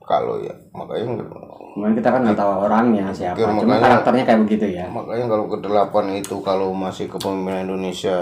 Kalau 0.00 0.34
ya 0.40 0.54
makanya 0.72 1.22
Kemudian 1.70 1.94
kita 1.94 2.08
kan 2.10 2.20
nggak 2.26 2.34
tahu 2.34 2.50
orangnya 2.66 3.06
siapa, 3.14 3.38
Oke, 3.38 3.62
cuma 3.62 3.78
makanya- 3.78 3.82
karakternya 4.02 4.24
kayak 4.26 4.40
begitu 4.42 4.66
ya. 4.74 4.84
makanya 4.90 5.26
kalau 5.30 5.46
ke 5.46 5.58
delapan 5.62 6.04
itu 6.18 6.36
kalau 6.42 6.68
masih 6.74 7.06
kepemimpinan 7.06 7.62
Indonesia 7.62 8.18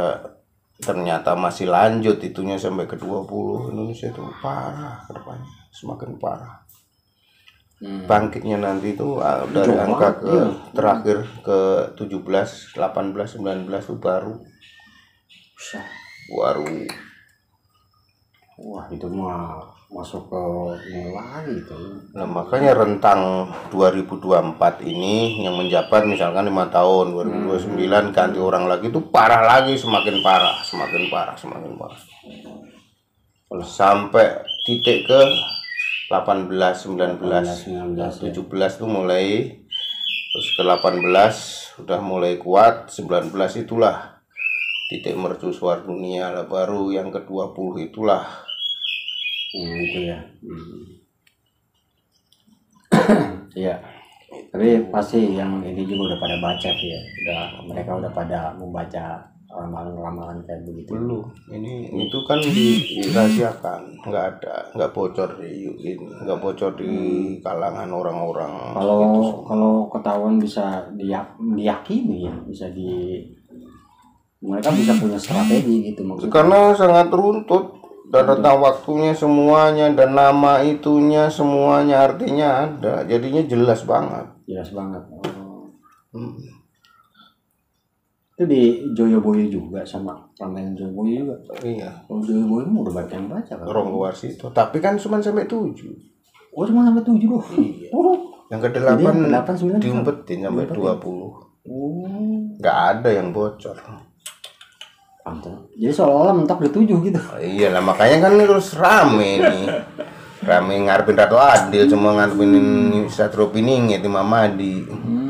ternyata 0.77 1.33
masih 1.33 1.67
lanjut 1.67 2.21
itunya 2.21 2.55
sampai 2.55 2.85
ke 2.85 2.95
20 2.95 3.73
Indonesia 3.73 4.07
itu 4.07 4.21
parah 4.39 5.01
ke 5.03 5.17
depannya 5.17 5.49
semakin 5.73 6.21
parah 6.21 6.61
Hmm. 7.79 8.11
bangkitnya 8.11 8.59
nanti 8.59 8.99
itu 8.99 9.23
ah, 9.23 9.47
dari 9.47 9.71
Jauh 9.71 9.79
angka 9.87 10.19
ke 10.19 10.35
iya. 10.35 10.51
terakhir 10.75 11.19
ke 11.47 11.59
17 11.95 12.75
18 12.75 13.39
19 13.39 13.71
itu 13.71 13.95
baru 14.03 14.35
baru 16.35 16.67
Wah 18.59 18.91
itu 18.91 19.07
mah 19.07 19.63
masuk 19.89 20.27
ke 20.29 20.43
ini 20.91 21.15
lagi 21.15 21.65
itu. 21.65 21.79
nah 22.13 22.29
makanya 22.29 22.77
rentang 22.77 23.49
2024 23.73 24.85
ini 24.85 25.47
yang 25.47 25.57
menjabat 25.57 26.05
misalkan 26.05 26.45
lima 26.45 26.69
tahun 26.69 27.15
2029 27.17 28.13
ganti 28.13 28.37
orang 28.43 28.69
lagi 28.69 28.93
itu 28.93 29.01
parah 29.09 29.41
lagi 29.41 29.79
semakin 29.81 30.21
parah 30.21 30.61
semakin 30.61 31.09
parah 31.09 31.39
semakin 31.39 31.73
parah 31.79 31.97
sampai 33.65 34.45
titik 34.67 35.09
ke 35.09 35.21
18 36.09 36.49
19 36.51 37.21
19, 37.21 37.21
Nah, 37.21 38.01
19, 38.01 38.33
17 38.33 38.81
tuh 38.81 38.89
mulai 38.89 39.61
terus 40.29 40.49
ke 40.57 40.63
18 40.65 41.85
udah 41.85 42.01
mulai 42.01 42.37
kuat 42.41 42.91
19 42.91 43.33
itulah 43.65 44.21
titik 44.89 45.15
mercusuar 45.21 45.85
dunia 45.85 46.33
lah 46.33 46.49
baru 46.49 46.89
yang 46.93 47.13
ke-20 47.13 47.93
itulah 47.93 48.49
Hmm, 49.49 49.81
itu 49.81 50.13
ya. 50.13 50.19
Iya. 53.57 53.75
Tapi 54.53 54.93
pasti 54.93 55.35
yang 55.35 55.65
ini 55.65 55.89
juga 55.89 56.13
udah 56.13 56.19
pada 56.21 56.37
baca 56.37 56.69
ya. 56.69 57.01
Udah 57.25 57.41
mereka 57.65 57.91
udah 57.97 58.13
pada 58.13 58.53
membaca 58.55 59.25
ramalan-ramalan 59.49 60.45
kayak 60.45 60.61
begitu. 60.63 60.93
belum 60.93 61.25
ini 61.51 61.89
itu 62.05 62.19
kan 62.25 62.37
di- 62.37 63.01
dirahasiakan 63.01 63.81
nggak 64.05 64.25
ada 64.37 64.55
nggak 64.77 64.91
bocor 64.93 65.41
di 65.41 65.73
nggak 65.97 66.39
bocor 66.39 66.73
di 66.77 66.93
kalangan 67.41 67.89
orang-orang 67.89 68.53
Kalau 68.73 68.97
gitu. 69.01 69.21
kalau 69.45 69.73
ketahuan 69.89 70.37
bisa 70.37 70.65
diyak, 70.95 71.33
diyakini 71.41 72.29
ya, 72.29 72.35
bisa 72.45 72.69
di 72.69 73.25
mereka 74.39 74.71
bisa 74.71 74.95
punya 74.95 75.19
strategi 75.19 75.91
gitu 75.91 76.05
maksudnya. 76.05 76.31
karena 76.31 76.61
sangat 76.73 77.09
runtut 77.11 77.65
dan 78.09 78.25
rentang 78.25 78.61
waktunya 78.61 79.13
semuanya 79.13 79.93
dan 79.93 80.13
nama 80.13 80.61
itunya 80.61 81.29
semuanya 81.29 82.05
artinya 82.05 82.65
ada 82.65 83.05
jadinya 83.05 83.43
jelas 83.43 83.83
banget 83.83 84.29
Jelas 84.45 84.73
banget. 84.73 85.05
Oh. 85.13 85.69
Hmm. 86.09 86.33
Itu 88.39 88.47
di 88.47 88.63
Joyoboyo 88.95 89.51
juga 89.51 89.83
sama 89.83 90.15
ramen 90.39 90.71
Joyoboyo 90.73 91.27
juga. 91.27 91.35
iya 91.67 91.91
Kalau 92.07 92.23
Joyoboyo 92.23 92.71
mah 92.71 92.81
udah 92.87 92.95
banyak 92.95 93.13
yang 93.13 93.27
baca 93.27 93.53
kan. 93.59 93.67
Ronggo 93.67 93.99
Warsito 93.99 94.47
tapi 94.55 94.79
kan 94.79 94.95
cuma 94.95 95.19
sampai 95.19 95.51
tujuh 95.51 95.91
Oh 96.55 96.63
cuma 96.63 96.87
sampai 96.87 97.03
tujuh 97.03 97.27
loh. 97.29 97.43
Iya. 97.53 97.91
Oh. 97.91 98.15
yang 98.49 98.63
ke 98.63 98.71
delapan 98.71 99.15
diumpetin 99.77 100.41
sampai 100.41 100.71
dua 100.71 100.95
puluh 100.97 101.35
Oh. 101.67 102.57
nggak 102.57 102.79
ada 102.95 103.11
yang 103.11 103.35
bocor 103.35 103.75
Pantes. 105.21 105.53
Jadi 105.77 105.93
seolah-olah 105.93 106.33
mentok 106.33 106.65
di 106.65 106.71
tujuh 106.73 107.05
gitu. 107.05 107.21
Oh, 107.21 107.37
iya 107.37 107.69
lah 107.69 107.85
makanya 107.85 108.25
kan 108.25 108.41
terus 108.41 108.73
rame 108.73 109.37
nih 109.37 109.67
rame 110.41 110.89
ngarepin 110.89 111.13
Ratu 111.13 111.37
Adil 111.37 111.85
cuma 111.85 112.17
ngarepin 112.17 112.53
Satrio 113.13 113.53
Piningit 113.53 114.01
di 114.01 114.09
Mamadi 114.09 114.89
Hmm. 114.89 115.28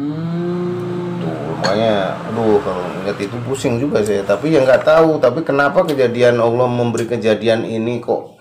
Makanya 1.59 2.15
aduh 2.31 2.63
kalau 2.63 2.83
ngeliat 2.87 3.19
itu 3.19 3.37
pusing 3.43 3.83
juga 3.83 4.01
saya. 4.01 4.23
Tapi 4.23 4.55
ya 4.55 4.63
nggak 4.63 4.87
tahu 4.87 5.19
tapi 5.19 5.43
kenapa 5.43 5.83
kejadian 5.83 6.39
Allah 6.39 6.71
memberi 6.71 7.11
kejadian 7.11 7.67
ini 7.67 7.99
kok 7.99 8.39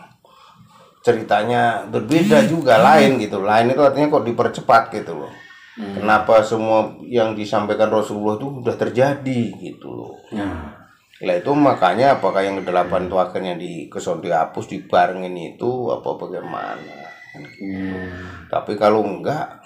ceritanya 1.01 1.89
berbeda 1.89 2.45
juga 2.45 2.77
lain 2.77 3.17
gitu. 3.17 3.41
Lain 3.41 3.73
itu 3.73 3.81
artinya 3.81 4.07
kok 4.13 4.25
dipercepat 4.25 4.83
gitu 4.93 5.13
loh. 5.25 5.33
Kenapa 5.77 6.41
semua 6.41 6.97
yang 7.05 7.37
disampaikan 7.37 7.93
Rasulullah 7.93 8.41
itu 8.41 8.65
udah 8.65 8.75
terjadi 8.77 9.41
gitu 9.61 9.89
loh. 9.93 10.15
Nah. 10.33 10.73
lah 11.17 11.33
itu 11.33 11.49
makanya 11.49 12.21
apakah 12.21 12.45
yang 12.45 12.61
kedelapan 12.61 13.09
itu 13.09 13.17
akhirnya 13.17 13.57
di 13.57 13.89
keson 13.89 14.21
dihapus 14.21 14.69
dibarengin 14.69 15.57
itu 15.57 15.89
apa 15.89 16.13
bagaimana? 16.13 17.07
Hmm. 17.37 18.47
tapi 18.49 18.73
kalau 18.79 19.03
enggak 19.03 19.61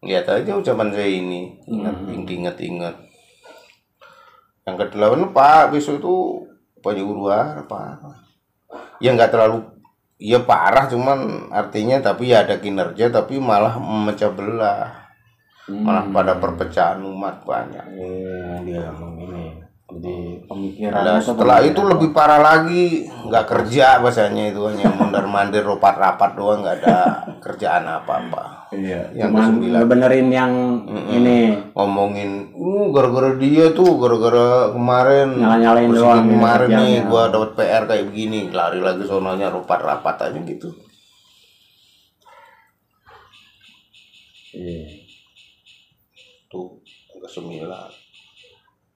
lihat 0.00 0.26
aja 0.28 0.56
ucapan 0.56 0.88
saya 0.92 1.08
ini. 1.08 1.60
Ingat 1.68 1.96
ingat 2.08 2.56
ingat. 2.60 2.94
Yang 4.64 4.76
kedelapan 4.86 5.32
pak 5.32 5.72
besok 5.72 6.00
itu 6.00 6.14
penyuruhan 6.80 7.60
apa 7.60 8.00
ya 9.00 9.12
nggak 9.12 9.32
terlalu 9.32 9.68
ya 10.20 10.40
parah 10.44 10.88
cuman 10.88 11.48
artinya 11.52 12.00
tapi 12.00 12.32
ya 12.32 12.44
ada 12.44 12.60
kinerja 12.60 13.08
tapi 13.12 13.40
malah 13.40 13.76
memecah 13.80 14.32
belah. 14.32 15.08
Malah 15.70 16.10
pada 16.10 16.34
perpecahan 16.34 16.98
umat 16.98 17.46
banyak. 17.46 17.86
Oh, 17.94 18.58
dia 18.66 18.90
ini. 18.90 19.59
Jadi 19.90 20.46
pemikiran 20.46 21.02
Nah, 21.02 21.18
setelah 21.18 21.58
itu 21.66 21.82
lebih 21.82 22.14
parah 22.14 22.38
lagi, 22.38 23.10
nggak 23.26 23.46
kerja 23.50 23.98
bahasanya 23.98 24.54
itu 24.54 24.62
hanya 24.70 24.86
mondar 24.94 25.26
mandir 25.26 25.66
rapat 25.66 25.98
rapat 25.98 26.38
doang, 26.38 26.62
nggak 26.62 26.76
ada 26.82 27.26
kerjaan 27.42 27.90
apa 27.90 28.12
apa. 28.22 28.42
Iya, 28.70 29.10
yang 29.18 29.34
kesembilan. 29.34 29.82
benerin 29.90 30.28
yang 30.30 30.52
ini 31.10 31.58
Ngomongin, 31.74 32.54
uh 32.54 32.86
gara-gara 32.94 33.34
dia 33.34 33.74
tuh, 33.74 33.98
gara-gara 33.98 34.70
kemarin, 34.70 35.42
Nyala-nyalain 35.42 35.90
posisi 35.90 36.02
doang, 36.06 36.22
ya, 36.22 36.30
kemarin 36.38 36.68
nih, 36.70 36.78
kerjaannya. 36.78 37.10
gua 37.10 37.22
dapat 37.34 37.50
PR 37.58 37.82
kayak 37.90 38.04
begini, 38.14 38.40
lari 38.54 38.78
lagi 38.78 39.02
sononya 39.10 39.50
rapat 39.50 39.80
rapat 39.82 40.16
aja 40.30 40.38
gitu. 40.38 40.70
Iya. 44.54 45.02
Tuh 46.46 46.78
ke 47.20 47.26
sembilan, 47.26 47.90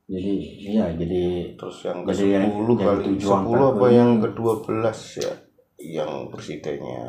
Jadi 0.04 0.32
iya 0.60 0.92
jadi 0.92 1.56
terus 1.56 1.80
yang 1.80 2.04
ke 2.04 2.12
Jadi 2.12 2.28
yang- 2.28 2.44
sepuluh 2.52 2.76
yang 2.76 2.84
kali 2.84 3.02
tujuh 3.08 3.28
sepuluh 3.28 3.66
angka 3.72 3.78
apa 3.80 3.86
itu. 3.88 3.96
yang 3.96 4.10
ke 4.20 4.28
dua 4.36 4.54
belas 4.60 4.98
ya, 5.16 5.32
yang 5.80 6.10
presidennya 6.28 7.04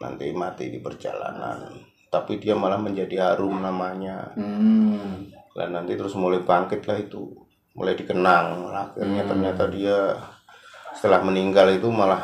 nanti 0.00 0.32
mati 0.32 0.72
di 0.72 0.80
perjalanan. 0.80 1.68
Tapi 2.08 2.40
dia 2.40 2.56
malah 2.56 2.80
menjadi 2.80 3.16
harum 3.28 3.60
namanya. 3.60 4.32
hmm, 4.32 5.28
dan 5.52 5.68
nanti 5.76 6.00
terus 6.00 6.16
mulai 6.16 6.40
bangkit 6.40 6.88
lah 6.88 6.96
itu. 6.96 7.28
Mulai 7.76 7.92
dikenang. 7.92 8.72
Akhirnya 8.72 9.28
ternyata 9.28 9.68
dia 9.68 10.16
setelah 10.94 11.20
meninggal 11.20 11.74
itu 11.74 11.90
malah 11.92 12.22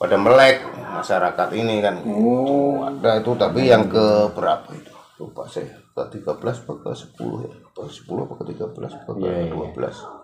pada 0.00 0.18
melek 0.18 0.66
masyarakat 0.66 1.48
ini 1.54 1.78
kan. 1.78 1.94
Oh. 2.02 2.82
Ada 2.82 3.22
itu 3.22 3.30
tapi 3.38 3.70
yang 3.70 3.86
ke 3.86 4.32
berapa 4.34 4.66
itu? 4.74 4.90
Lupa 5.22 5.46
saya. 5.46 5.78
Ke 5.94 6.08
13 6.10 6.66
apa 6.66 6.72
ke 6.74 6.90
10 6.90 7.46
ya 7.46 7.61
10 7.80 8.24
apa 8.28 8.34
ke 8.36 8.44
13 8.52 8.68
apa 8.76 9.10
ke 9.16 9.24
iya. 9.24 9.48
12 9.48 10.22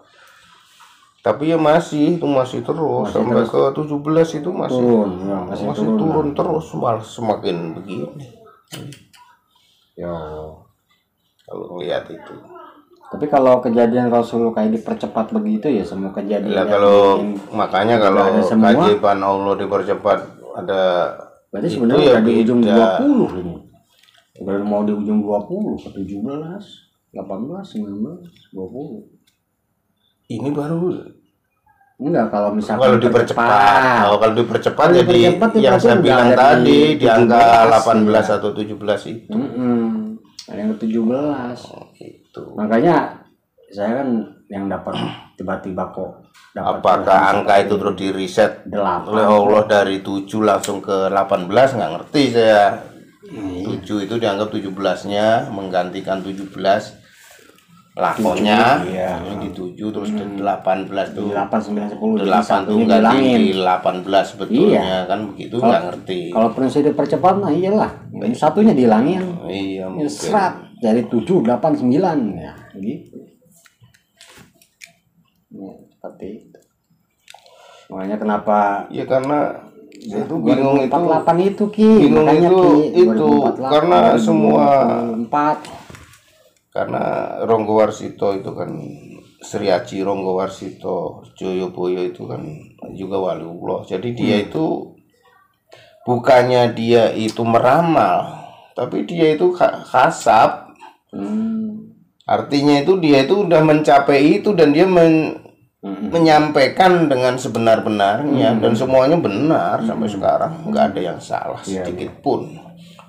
tapi 1.18 1.50
ya 1.50 1.58
masih 1.58 2.16
itu 2.16 2.26
masih 2.28 2.62
terus 2.62 3.10
sampai 3.10 3.42
ke 3.42 3.60
17 3.74 4.40
itu 4.40 4.50
masih 4.54 4.80
turun 4.80 5.10
ya 5.26 5.38
masih, 5.44 5.64
masih 5.66 5.86
turun, 5.88 5.98
turun 5.98 6.26
terus 6.36 6.66
malah 6.76 7.04
semakin 7.04 7.56
begini 7.74 8.26
Ya. 9.98 10.14
kalau 11.42 11.64
ngelihat 11.74 12.06
itu 12.06 12.34
Tapi 13.08 13.24
kalau 13.26 13.58
kejadian 13.64 14.12
Rasul 14.12 14.52
kayak 14.52 14.76
dipercepat 14.78 15.32
begitu 15.32 15.72
ya 15.72 15.80
semua 15.80 16.12
kejadian. 16.12 16.52
Yang 16.52 16.68
kalau 16.76 17.16
makanya 17.56 17.96
kalau 17.96 18.20
semua. 18.44 18.76
keajaiban 18.76 19.24
Allah 19.24 19.56
dipercepat 19.56 20.18
ada 20.52 20.80
berarti 21.48 21.68
sebenarnya 21.72 22.04
ya 22.04 22.20
di 22.20 22.32
ujung 22.44 22.60
beda. 22.60 23.00
20 23.00 23.40
ini. 23.40 23.56
Udah 24.44 24.60
mau 24.60 24.84
di 24.84 24.92
ujung 24.92 25.24
20 25.24 25.80
ke 25.80 25.88
17, 26.04 26.87
18, 27.12 27.64
19, 27.64 27.96
20. 28.52 30.32
ini 30.32 30.50
baru 30.52 30.92
Enggak 31.98 32.30
kalau 32.30 32.54
misalkan 32.54 32.94
kalau 32.94 32.98
dipercepat 33.02 34.06
oh, 34.06 34.18
kalau 34.22 34.34
dipercepat 34.38 34.86
Kalau 34.86 34.98
jadi 35.02 35.34
dipercepat 35.34 35.50
ya 35.58 35.62
yang 35.66 35.78
saya 35.82 35.96
bilang 35.98 36.30
tadi 36.30 36.94
di 36.94 37.02
di, 37.02 37.06
angka 37.10 37.42
17 37.82 38.06
18 38.06 38.14
ya. 38.14 38.34
atau 38.38 38.50
17 38.54 38.70
itu 39.10 39.34
Mm-mm. 39.34 39.82
Ada 40.46 40.58
yang 40.62 40.70
ke 40.78 40.86
17. 40.86 41.98
itu 41.98 42.44
Makanya 42.54 42.94
saya 43.74 43.90
kan 43.98 44.08
yang 44.48 44.64
dapat 44.70 44.94
tiba-tiba 45.34 45.90
kok 45.90 46.22
dapat 46.54 46.80
apakah 46.80 47.20
angka 47.34 47.54
itu 47.66 47.74
terus 47.76 47.96
di 47.98 48.08
reset 48.14 48.52
oleh 48.70 49.26
Allah 49.26 49.62
dari 49.66 50.00
7 50.00 50.24
langsung 50.40 50.78
ke 50.78 51.10
18 51.10 51.50
nggak 51.50 51.90
ngerti 51.98 52.22
saya. 52.30 52.78
7 53.28 54.06
itu 54.08 54.14
dianggap 54.16 54.48
17 54.48 55.12
nya 55.12 55.48
menggantikan 55.52 56.24
17 56.24 56.48
lakonnya 57.98 58.86
iya. 58.86 59.18
di 59.42 59.50
7 59.50 59.74
terus 59.74 60.10
di 60.14 60.22
18 60.38 61.18
tuh 61.18 61.34
8 61.34 61.50
9 61.50 61.98
10 61.98 62.22
jadi 62.22 62.30
8 62.30 62.70
tuh 62.70 62.76
ganti 62.86 63.18
bilangin. 63.18 63.38
di 63.42 63.52
18 63.58 64.30
sebetulnya 64.30 64.88
kan 65.10 65.20
begitu 65.34 65.54
nggak 65.58 65.82
ngerti 65.90 66.20
Kalau 66.30 66.48
prinsip 66.54 66.86
dipercepat 66.86 67.34
nah 67.42 67.50
iyalah. 67.50 67.90
Yang 68.14 68.38
satunya 68.38 68.70
dihilangin. 68.70 69.22
iya 69.50 69.82
Ya, 69.82 69.84
mungkin 69.90 70.06
serat 70.06 70.62
jadi 70.78 71.02
7 71.10 71.42
8 71.42 71.58
9 71.58 72.38
ya 72.38 72.54
gitu. 72.78 73.18
Ya, 75.50 75.72
seperti 75.90 76.26
itu. 76.38 76.60
Makanya 77.90 78.16
kenapa 78.22 78.86
ya 78.94 79.04
karena 79.10 79.67
itu 80.00 80.34
Gua 80.34 80.46
bingung 80.46 80.78
itu 80.78 80.94
48 80.94 81.36
itu 81.42 81.64
Ki, 81.68 81.90
bingung 82.00 82.24
makanya 82.24 82.48
itu- 82.48 82.62
Ki, 82.62 82.82
itu, 82.94 83.28
2048, 83.28 83.68
karena 83.68 83.98
semua- 84.16 84.78
2024. 85.02 85.58
karena 86.68 87.02
Ronggo 87.42 87.74
Warsito 87.74 88.28
itu 88.32 88.50
kan 88.52 88.70
Sri 89.38 89.66
Aji 89.66 90.02
Ronggo 90.02 90.34
Warsito 90.34 91.26
Joyoboyo 91.34 92.02
itu 92.02 92.22
kan 92.24 92.42
juga 92.92 93.18
waliullah 93.18 93.82
jadi 93.82 94.08
dia 94.12 94.36
Hmm. 94.38 94.44
itu 94.46 94.64
bukannya 96.04 96.72
dia 96.72 97.10
itu 97.10 97.42
meramal 97.42 98.46
tapi 98.72 99.02
dia 99.04 99.34
itu 99.34 99.50
ka- 99.50 99.82
kasab 99.84 100.70
Hmm. 101.10 101.90
artinya 102.22 102.78
itu 102.78 102.94
dia 102.98 103.24
itu 103.24 103.42
udah 103.42 103.58
mencapai 103.58 104.38
itu 104.38 104.52
dan 104.52 104.70
dia 104.70 104.84
men- 104.84 105.47
Hmm. 105.88 106.12
menyampaikan 106.12 107.08
dengan 107.08 107.32
sebenar-benarnya 107.34 108.60
dan 108.60 108.72
semuanya 108.72 109.16
benar 109.16 109.80
sampai 109.80 110.04
sekarang 110.04 110.52
nggak 110.68 110.84
ada 110.92 111.00
yang 111.00 111.18
salah 111.18 111.56
Iya, 111.64 111.80
sedikit 111.82 112.20
pun. 112.20 112.44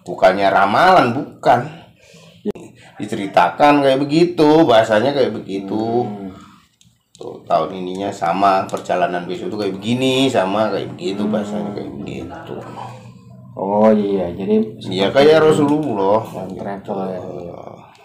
Bukannya 0.01 0.47
ramalan 0.47 1.11
bukan. 1.11 1.59
Diceritakan 2.95 3.79
kayak 3.79 3.99
begitu 3.99 4.63
bahasanya 4.63 5.11
kayak 5.11 5.31
begitu. 5.33 6.03
Hmm. 6.03 6.31
tuh 7.11 7.43
tahun 7.43 7.75
ininya 7.75 8.07
sama 8.09 8.63
perjalanan 8.63 9.27
besok 9.27 9.51
itu 9.51 9.57
kayak 9.59 9.75
begini 9.75 10.31
sama 10.31 10.71
kayak 10.71 10.95
begitu 10.95 11.27
bahasanya 11.27 11.75
kayak 11.75 11.91
begitu. 11.93 12.55
Oh 13.53 13.91
iya, 13.91 14.31
jadi 14.31 14.55
iya 14.87 15.11
kayak 15.11 15.43
Rasulullah. 15.43 16.23
travel 16.55 16.99
ya. 17.11 17.19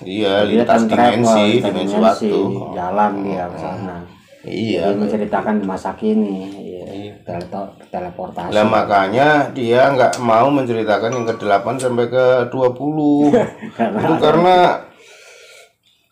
iya 0.03 0.35
Dia 0.43 0.67
lintas 0.67 0.83
dimensi 0.85 1.63
lintas 1.63 1.63
dimensi 1.63 1.95
dimensi, 1.95 2.27
waktu. 2.27 2.43
jalan 2.75 3.13
dia 3.23 3.45
ke 3.47 3.59
sana. 3.63 3.97
Iya 4.47 4.93
Dia 4.93 4.97
menceritakan 4.97 5.61
di 5.61 5.67
masa 5.67 5.97
kini, 5.97 6.49
iya. 6.61 7.13
Tele- 7.25 7.49
teleportasi. 7.89 8.53
lah 8.53 8.65
makanya 8.69 9.49
dia 9.57 9.89
nggak 9.91 10.21
mau 10.21 10.53
menceritakan 10.53 11.11
yang 11.17 11.27
ke-8 11.29 11.67
sampai 11.81 12.07
ke 12.13 12.27
20 12.53 13.33
Karena 13.79 13.99
itu 14.05 14.15
karena 14.21 14.57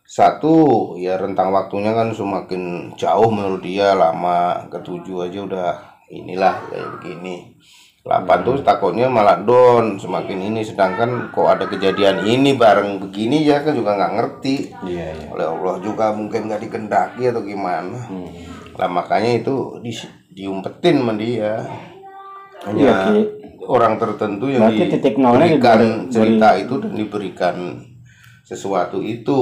satu 0.04 0.56
ya 1.00 1.16
rentang 1.16 1.48
waktunya 1.56 1.96
kan 1.96 2.12
semakin 2.12 2.92
jauh 3.00 3.32
menurut 3.32 3.64
dia 3.64 3.96
lama 3.96 4.60
ketujuh 4.68 5.24
aja 5.24 5.40
udah 5.40 5.70
inilah 6.12 6.52
kayak 6.68 7.00
begini 7.00 7.56
8 8.03 8.26
tuh 8.42 8.59
takutnya 8.61 9.07
malah 9.07 9.38
down 9.38 9.94
semakin 9.94 10.50
ini 10.50 10.61
sedangkan 10.61 11.30
kok 11.30 11.46
ada 11.48 11.64
kejadian 11.64 12.26
ini 12.26 12.53
bareng 12.53 12.98
begini 12.98 13.40
ya 13.40 13.62
kan 13.62 13.72
juga 13.72 13.94
nggak 13.94 14.14
ngerti 14.18 14.57
iya 14.82 15.14
iya. 15.14 15.26
oleh 15.30 15.46
Allah 15.46 15.78
juga 15.78 16.11
mungkin 16.11 16.50
nggak 16.50 16.62
dikendaki 16.62 17.30
atau 17.30 17.40
gimana 17.40 17.94
Hmm. 18.03 18.26
lah 18.74 18.90
makanya 18.90 19.38
itu 19.38 19.55
di, 19.78 19.94
diumpetin 20.30 20.98
sama 20.98 21.14
dia 21.14 21.62
Iya, 22.62 22.70
hanya 22.70 22.94
Ki. 23.09 23.18
orang 23.64 23.94
tertentu 23.96 24.46
yang 24.46 24.66
Berarti 24.66 24.86
titik 24.88 25.14
diberikan 25.14 25.78
diberi- 25.82 26.07
cerita 26.09 26.48
itu 26.57 26.74
dan 26.78 26.92
diberikan 26.92 27.57
sesuatu 28.42 28.98
itu 28.98 29.40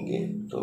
gitu 0.00 0.62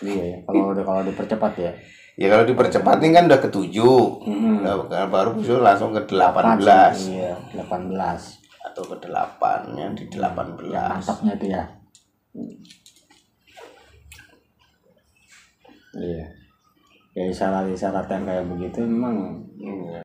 Iya 0.00 0.24
ya. 0.26 0.38
Kalau 0.46 0.72
kalau 0.74 1.02
dipercepat 1.04 1.52
ya. 1.56 1.72
Ya 2.20 2.28
kalau 2.28 2.44
dipercepat 2.44 3.00
ini 3.00 3.10
kan 3.10 3.24
udah 3.26 3.40
ketujuh 3.40 4.00
Hmm. 4.20 4.60
Nah, 4.60 5.08
baru 5.08 5.32
besok 5.34 5.64
langsung 5.64 5.90
ke 5.90 6.04
18 6.04 7.08
Iya, 7.08 7.32
18. 7.56 8.36
atau 8.60 8.82
ke 8.84 8.96
8 9.00 9.72
ya 9.72 9.88
di 9.90 10.04
18 10.06 11.00
Mantapnya 11.00 11.32
itu 11.34 11.46
ya. 11.48 11.64
Iya. 15.96 16.24
Ya 17.10 17.24
isyarat-isyarat 17.26 18.06
yang 18.06 18.22
kayak 18.22 18.46
begitu 18.46 18.78
memang 18.84 19.42